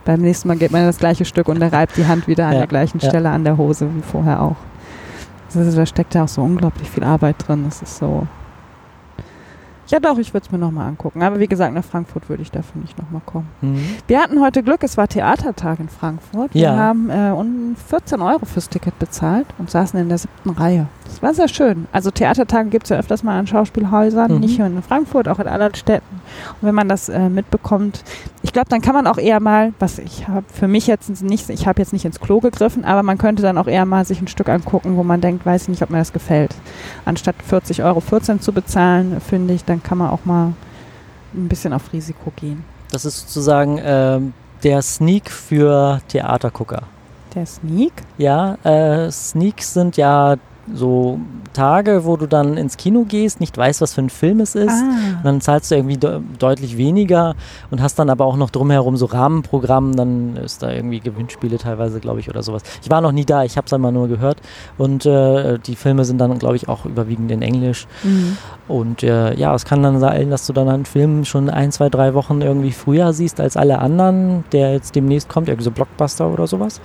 [0.05, 2.55] beim nächsten Mal geht man das gleiche Stück und er reibt die Hand wieder an
[2.55, 3.09] ja, der gleichen ja.
[3.09, 4.57] Stelle an der Hose wie vorher auch.
[5.55, 7.65] Also da steckt ja auch so unglaublich viel Arbeit drin.
[7.65, 8.27] Das ist so,
[9.91, 11.23] ja, doch, ich würde es mir nochmal angucken.
[11.23, 13.49] Aber wie gesagt, nach Frankfurt würde ich dafür nicht nochmal kommen.
[13.63, 13.85] Mhm.
[14.07, 16.55] Wir hatten heute Glück, es war Theatertag in Frankfurt.
[16.55, 16.77] Wir ja.
[16.77, 17.33] haben äh,
[17.89, 20.87] 14 Euro fürs Ticket bezahlt und saßen in der siebten Reihe.
[21.05, 21.87] Das war sehr schön.
[21.91, 24.41] Also Theatertage gibt es ja öfters mal an Schauspielhäusern, mhm.
[24.41, 26.21] nicht nur in Frankfurt, auch in anderen Städten.
[26.61, 28.05] Und wenn man das äh, mitbekommt,
[28.43, 31.49] ich glaube, dann kann man auch eher mal, was ich habe für mich jetzt nicht,
[31.49, 34.21] ich habe jetzt nicht ins Klo gegriffen, aber man könnte dann auch eher mal sich
[34.21, 36.55] ein Stück angucken, wo man denkt, weiß ich nicht, ob mir das gefällt.
[37.05, 40.53] Anstatt 40 Euro 14 zu bezahlen, finde ich, dann dann kann man auch mal
[41.35, 42.65] ein bisschen auf Risiko gehen.
[42.91, 44.21] Das ist sozusagen äh,
[44.63, 46.83] der Sneak für Theatergucker.
[47.35, 47.93] Der Sneak?
[48.17, 50.37] Ja, äh, Sneaks sind ja
[50.75, 51.19] so
[51.53, 54.71] Tage, wo du dann ins Kino gehst, nicht weißt, was für ein Film es ist.
[54.71, 55.17] Ah.
[55.17, 57.35] Und dann zahlst du irgendwie de deutlich weniger
[57.71, 59.97] und hast dann aber auch noch drumherum so Rahmenprogramm.
[59.97, 62.63] Dann ist da irgendwie Gewinnspiele teilweise, glaube ich, oder sowas.
[62.83, 64.41] Ich war noch nie da, ich habe es einmal nur gehört.
[64.77, 67.87] Und äh, die Filme sind dann, glaube ich, auch überwiegend in Englisch.
[68.05, 68.37] Mhm.
[68.69, 71.89] Und äh, ja, es kann dann sein, dass du dann einen Film schon ein, zwei,
[71.89, 76.29] drei Wochen irgendwie früher siehst als alle anderen, der jetzt demnächst kommt, irgendwie so Blockbuster
[76.29, 76.81] oder sowas.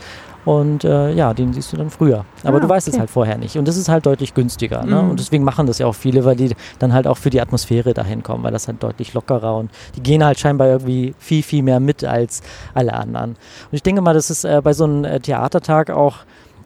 [0.46, 2.26] Und äh, ja, den siehst du dann früher.
[2.44, 3.00] Aber Ah, du weißt es okay.
[3.02, 3.58] halt vorher nicht.
[3.58, 4.84] Und das ist halt deutlich günstiger.
[4.84, 5.02] Ne?
[5.02, 5.12] Mhm.
[5.12, 7.94] Und deswegen machen das ja auch viele, weil die dann halt auch für die Atmosphäre
[7.94, 11.64] dahin kommen, weil das halt deutlich lockerer und die gehen halt scheinbar irgendwie viel, viel
[11.64, 12.42] mehr mit als
[12.74, 13.32] alle anderen.
[13.32, 13.38] Und
[13.72, 16.18] ich denke mal, das ist äh, bei so einem äh, Theatertag auch,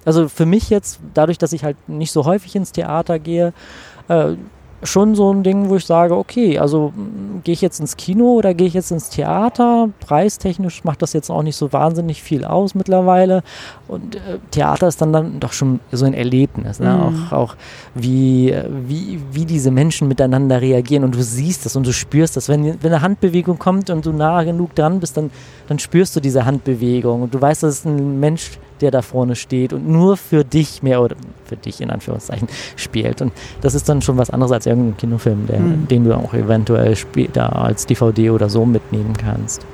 [0.06, 3.54] also für mich jetzt, dadurch, dass ich halt nicht so häufig ins Theater gehe,
[4.08, 4.34] äh,
[4.84, 6.94] schon so ein Ding, wo ich sage, okay, also
[7.44, 9.90] gehe ich jetzt ins Kino oder gehe ich jetzt ins Theater?
[10.00, 13.44] Preistechnisch macht das jetzt auch nicht so wahnsinnig viel aus mittlerweile.
[13.88, 14.20] Und äh,
[14.52, 16.80] Theater ist dann, dann doch schon so ein Erlebnis.
[16.80, 16.88] Ne?
[16.90, 17.28] Mhm.
[17.30, 17.56] Auch, auch
[17.96, 18.54] wie,
[18.86, 22.50] wie, wie diese Menschen miteinander reagieren und du siehst das und du spürst das.
[22.50, 25.32] Wenn, wenn eine Handbewegung kommt und du nah genug dran bist, dann,
[25.68, 29.36] dann spürst du diese Handbewegung und du weißt, das ist ein Mensch, der da vorne
[29.36, 31.16] steht und nur für dich mehr oder
[31.46, 33.22] für dich in Anführungszeichen spielt.
[33.22, 33.32] Und
[33.62, 35.88] das ist dann schon was anderes als irgendein Kinofilm, der, Mhm.
[35.88, 39.66] den du auch eventuell später als DVD oder so mitnehmen kannst.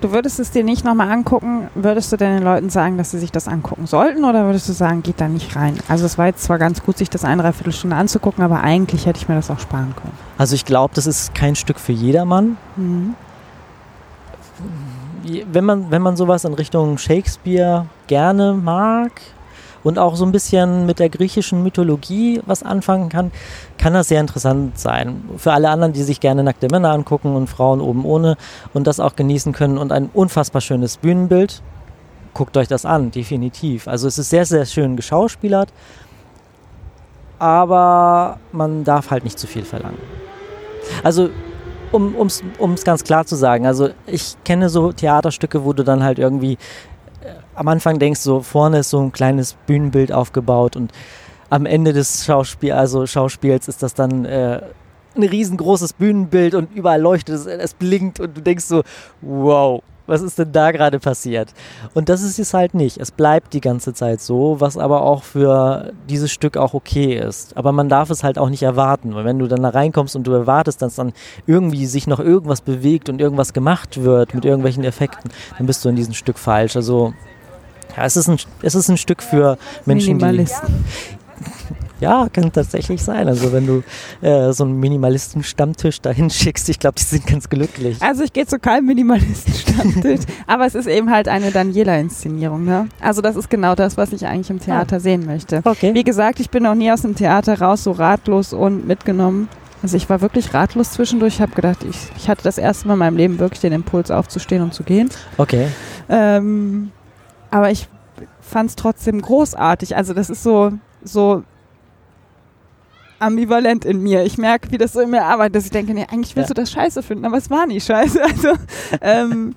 [0.00, 3.18] Du würdest es dir nicht nochmal angucken, würdest du denn den Leuten sagen, dass sie
[3.18, 5.78] sich das angucken sollten oder würdest du sagen, geht da nicht rein?
[5.88, 9.06] Also es war jetzt zwar ganz gut, sich das eine, dreiviertel Stunde anzugucken, aber eigentlich
[9.06, 10.12] hätte ich mir das auch sparen können.
[10.36, 12.58] Also ich glaube, das ist kein Stück für jedermann.
[12.76, 13.14] Mhm.
[15.50, 19.12] wenn man, wenn man sowas in Richtung Shakespeare gerne mag
[19.86, 23.30] und auch so ein bisschen mit der griechischen Mythologie was anfangen kann,
[23.78, 25.22] kann das sehr interessant sein.
[25.36, 28.36] Für alle anderen, die sich gerne nackte Männer angucken und Frauen oben ohne
[28.74, 31.62] und das auch genießen können und ein unfassbar schönes Bühnenbild,
[32.34, 33.86] guckt euch das an, definitiv.
[33.86, 35.72] Also es ist sehr, sehr schön geschauspielert,
[37.38, 40.00] aber man darf halt nicht zu viel verlangen.
[41.04, 41.30] Also
[41.92, 46.18] um es ganz klar zu sagen, also ich kenne so Theaterstücke, wo du dann halt
[46.18, 46.58] irgendwie
[47.56, 50.92] am Anfang denkst, so vorne ist so ein kleines Bühnenbild aufgebaut und
[51.50, 54.60] am Ende des Schauspiel, also Schauspiels ist das dann äh,
[55.16, 58.82] ein riesengroßes Bühnenbild und überall leuchtet es, es blinkt und du denkst so,
[59.20, 61.52] wow, was ist denn da gerade passiert?
[61.94, 62.98] Und das ist es halt nicht.
[62.98, 67.56] Es bleibt die ganze Zeit so, was aber auch für dieses Stück auch okay ist.
[67.56, 70.24] Aber man darf es halt auch nicht erwarten, weil wenn du dann da reinkommst und
[70.24, 71.12] du erwartest, dass dann
[71.46, 75.88] irgendwie sich noch irgendwas bewegt und irgendwas gemacht wird mit irgendwelchen Effekten, dann bist du
[75.88, 76.76] in diesem Stück falsch.
[76.76, 77.12] Also
[77.96, 80.84] ja, es ist ein, es ist ein Stück für Menschen, die Minimalisten.
[82.00, 83.26] ja, kann tatsächlich sein.
[83.28, 83.82] Also wenn du
[84.20, 88.00] äh, so einen Minimalisten-Stammtisch dahin schickst, ich glaube, die sind ganz glücklich.
[88.02, 92.64] Also ich gehe zu keinem Minimalisten-Stammtisch, aber es ist eben halt eine Daniela-Inszenierung.
[92.64, 92.88] Ne?
[93.00, 95.62] Also das ist genau das, was ich eigentlich im Theater sehen möchte.
[95.64, 95.94] Okay.
[95.94, 99.48] Wie gesagt, ich bin noch nie aus dem Theater raus, so ratlos und mitgenommen.
[99.82, 101.34] Also ich war wirklich ratlos zwischendurch.
[101.34, 104.10] Ich habe gedacht, ich, ich hatte das erste Mal in meinem Leben wirklich den Impuls
[104.10, 105.10] aufzustehen und zu gehen.
[105.36, 105.68] Okay.
[106.08, 106.90] Ähm,
[107.56, 107.88] aber ich
[108.40, 109.96] fand es trotzdem großartig.
[109.96, 111.42] Also das ist so, so
[113.18, 114.24] ambivalent in mir.
[114.24, 116.54] Ich merke, wie das so in mir arbeitet, dass ich denke, nee, eigentlich willst Ja.
[116.54, 118.20] du das scheiße finden, aber es war nicht scheiße.
[118.22, 118.48] Also,
[119.00, 119.54] ähm,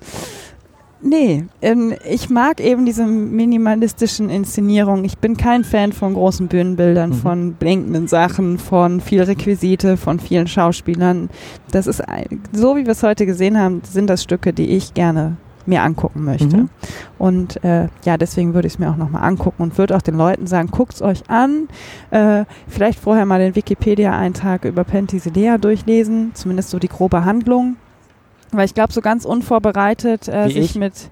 [1.02, 5.04] nee, ähm, ich mag eben diese minimalistischen Inszenierungen.
[5.04, 7.14] Ich bin kein Fan von großen Bühnenbildern, Mhm.
[7.14, 11.28] von blinkenden Sachen, von viel Requisite, von vielen Schauspielern.
[11.70, 12.02] Das ist,
[12.52, 15.36] so wie wir es heute gesehen haben, sind das Stücke, die ich gerne
[15.66, 16.56] mir angucken möchte.
[16.56, 16.68] Mhm.
[17.18, 20.16] Und äh, ja, deswegen würde ich es mir auch nochmal angucken und würde auch den
[20.16, 21.68] Leuten sagen, guckt es euch an.
[22.10, 27.76] Äh, vielleicht vorher mal den Wikipedia-Eintrag über Penthesilea durchlesen, zumindest so die grobe Handlung.
[28.52, 30.76] Weil ich glaube, so ganz unvorbereitet äh, Wie sich ich?
[30.76, 31.10] mit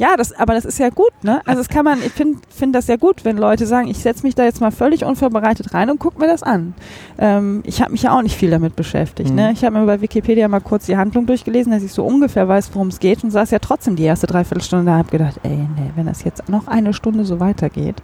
[0.00, 1.42] ja, das, aber das ist ja gut, ne?
[1.44, 4.22] Also das kann man, ich finde find das ja gut, wenn Leute sagen, ich setze
[4.22, 6.72] mich da jetzt mal völlig unvorbereitet rein und guck mir das an.
[7.18, 9.36] Ähm, ich habe mich ja auch nicht viel damit beschäftigt, Mhm.
[9.36, 9.52] ne?
[9.52, 12.70] Ich habe mir bei Wikipedia mal kurz die Handlung durchgelesen, dass ich so ungefähr weiß,
[12.72, 15.50] worum es geht und saß ja trotzdem die erste Dreiviertelstunde da und habe gedacht, ey,
[15.50, 18.02] nee, wenn das jetzt noch eine Stunde so weitergeht.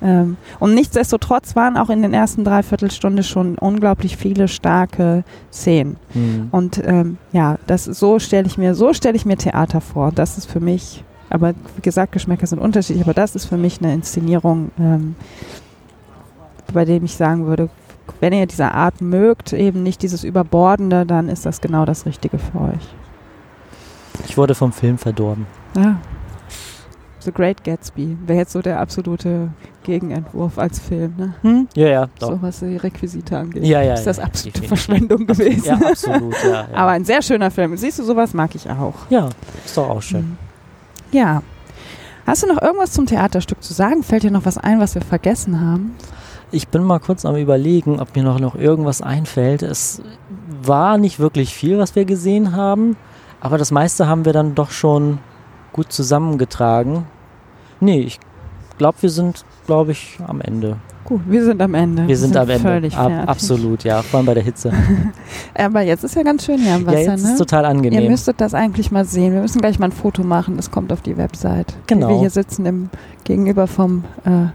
[0.00, 5.96] Ähm, und nichtsdestotrotz waren auch in den ersten Dreiviertelstunde schon unglaublich viele starke Szenen.
[6.12, 6.48] Hm.
[6.52, 10.12] Und ähm, ja, das so stelle ich mir, so stelle ich mir Theater vor.
[10.14, 11.02] Das ist für mich,
[11.32, 15.14] aber wie gesagt, Geschmäcker sind unterschiedlich, aber das ist für mich eine Inszenierung, ähm,
[16.72, 17.70] bei dem ich sagen würde,
[18.20, 22.38] wenn ihr diese Art mögt, eben nicht dieses Überbordende, dann ist das genau das Richtige
[22.38, 22.94] für euch.
[24.26, 25.46] Ich wurde vom Film verdorben.
[25.76, 25.96] Ja.
[27.20, 29.50] The Great Gatsby wäre jetzt so der absolute
[29.84, 31.34] Gegenentwurf als Film, ne?
[31.42, 31.68] Hm?
[31.74, 32.30] Ja, ja, doch.
[32.30, 33.64] So was die Requisite angeht.
[33.64, 34.68] Ja, ja, ist das ja, absolute definitiv.
[34.68, 35.64] Verschwendung gewesen.
[35.64, 36.50] Ja, absolut, ja.
[36.50, 36.66] ja.
[36.74, 37.76] Aber ein sehr schöner Film.
[37.76, 38.94] Siehst du, sowas mag ich auch.
[39.08, 39.28] ja,
[39.64, 40.20] ist doch auch schön.
[40.20, 40.51] Mhm.
[41.12, 41.42] Ja.
[42.26, 44.02] Hast du noch irgendwas zum Theaterstück zu sagen?
[44.02, 45.96] Fällt dir noch was ein, was wir vergessen haben?
[46.52, 49.62] ich bin mal kurz am überlegen, ob mir noch, noch irgendwas einfällt.
[49.62, 50.02] Es
[50.62, 52.96] war nicht wirklich viel, was wir gesehen haben,
[53.40, 55.18] aber das meiste haben wir dann doch schon
[55.72, 57.06] gut zusammengetragen.
[57.80, 58.20] Nee, ich
[58.76, 60.76] glaube, wir sind, glaube ich, am Ende.
[61.04, 62.06] Gut, wir sind am Ende.
[62.06, 62.62] Wir sind, am Ende.
[62.62, 63.28] Völlig Ab, fertig.
[63.28, 64.72] absolut, ja, vor allem bei der Hitze.
[65.54, 67.32] Aber jetzt ist ja ganz schön hier am Wasser, ja, jetzt ne?
[67.32, 68.10] ist total Ihr angenehm.
[68.10, 69.32] müsstet das eigentlich mal sehen.
[69.34, 70.56] Wir müssen gleich mal ein Foto machen.
[70.56, 71.74] Das kommt auf die Website.
[71.86, 72.08] Genau.
[72.08, 72.88] Wie wir hier sitzen im
[73.24, 74.46] Gegenüber vom äh,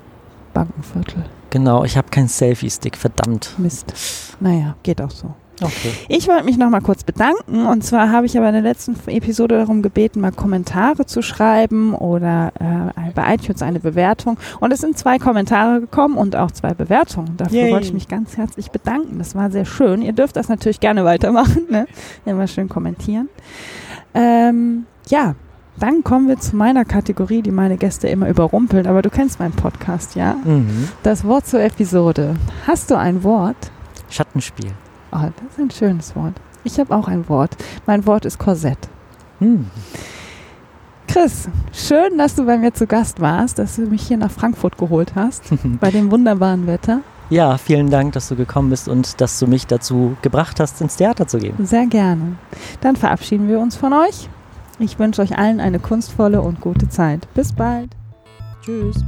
[0.53, 1.25] Bankenviertel.
[1.49, 3.53] Genau, ich habe keinen Selfie-Stick, verdammt.
[3.57, 3.93] Mist.
[4.39, 5.33] Naja, geht auch so.
[5.61, 5.91] Okay.
[6.07, 7.65] Ich wollte mich noch mal kurz bedanken.
[7.65, 11.93] Und zwar habe ich aber in der letzten Episode darum gebeten, mal Kommentare zu schreiben
[11.93, 14.37] oder äh, bei iTunes eine Bewertung.
[14.59, 17.37] Und es sind zwei Kommentare gekommen und auch zwei Bewertungen.
[17.37, 17.71] Dafür Yay.
[17.71, 19.17] wollte ich mich ganz herzlich bedanken.
[19.17, 20.01] Das war sehr schön.
[20.01, 21.63] Ihr dürft das natürlich gerne weitermachen.
[21.69, 21.87] Ne?
[22.25, 23.29] Immer schön kommentieren.
[24.13, 25.35] Ähm, ja,
[25.79, 28.87] dann kommen wir zu meiner Kategorie, die meine Gäste immer überrumpeln.
[28.87, 30.35] Aber du kennst meinen Podcast, ja?
[30.43, 30.89] Mhm.
[31.03, 32.35] Das Wort zur Episode.
[32.65, 33.57] Hast du ein Wort?
[34.09, 34.71] Schattenspiel.
[35.11, 36.33] Oh, das ist ein schönes Wort.
[36.63, 37.55] Ich habe auch ein Wort.
[37.85, 38.77] Mein Wort ist Korsett.
[39.39, 39.67] Hm.
[41.07, 44.77] Chris, schön, dass du bei mir zu Gast warst, dass du mich hier nach Frankfurt
[44.77, 45.43] geholt hast,
[45.79, 47.01] bei dem wunderbaren Wetter.
[47.29, 50.95] Ja, vielen Dank, dass du gekommen bist und dass du mich dazu gebracht hast, ins
[50.95, 51.65] Theater zu gehen.
[51.65, 52.35] Sehr gerne.
[52.81, 54.29] Dann verabschieden wir uns von euch.
[54.79, 57.27] Ich wünsche euch allen eine kunstvolle und gute Zeit.
[57.33, 57.89] Bis bald.
[58.63, 59.03] Tschüss.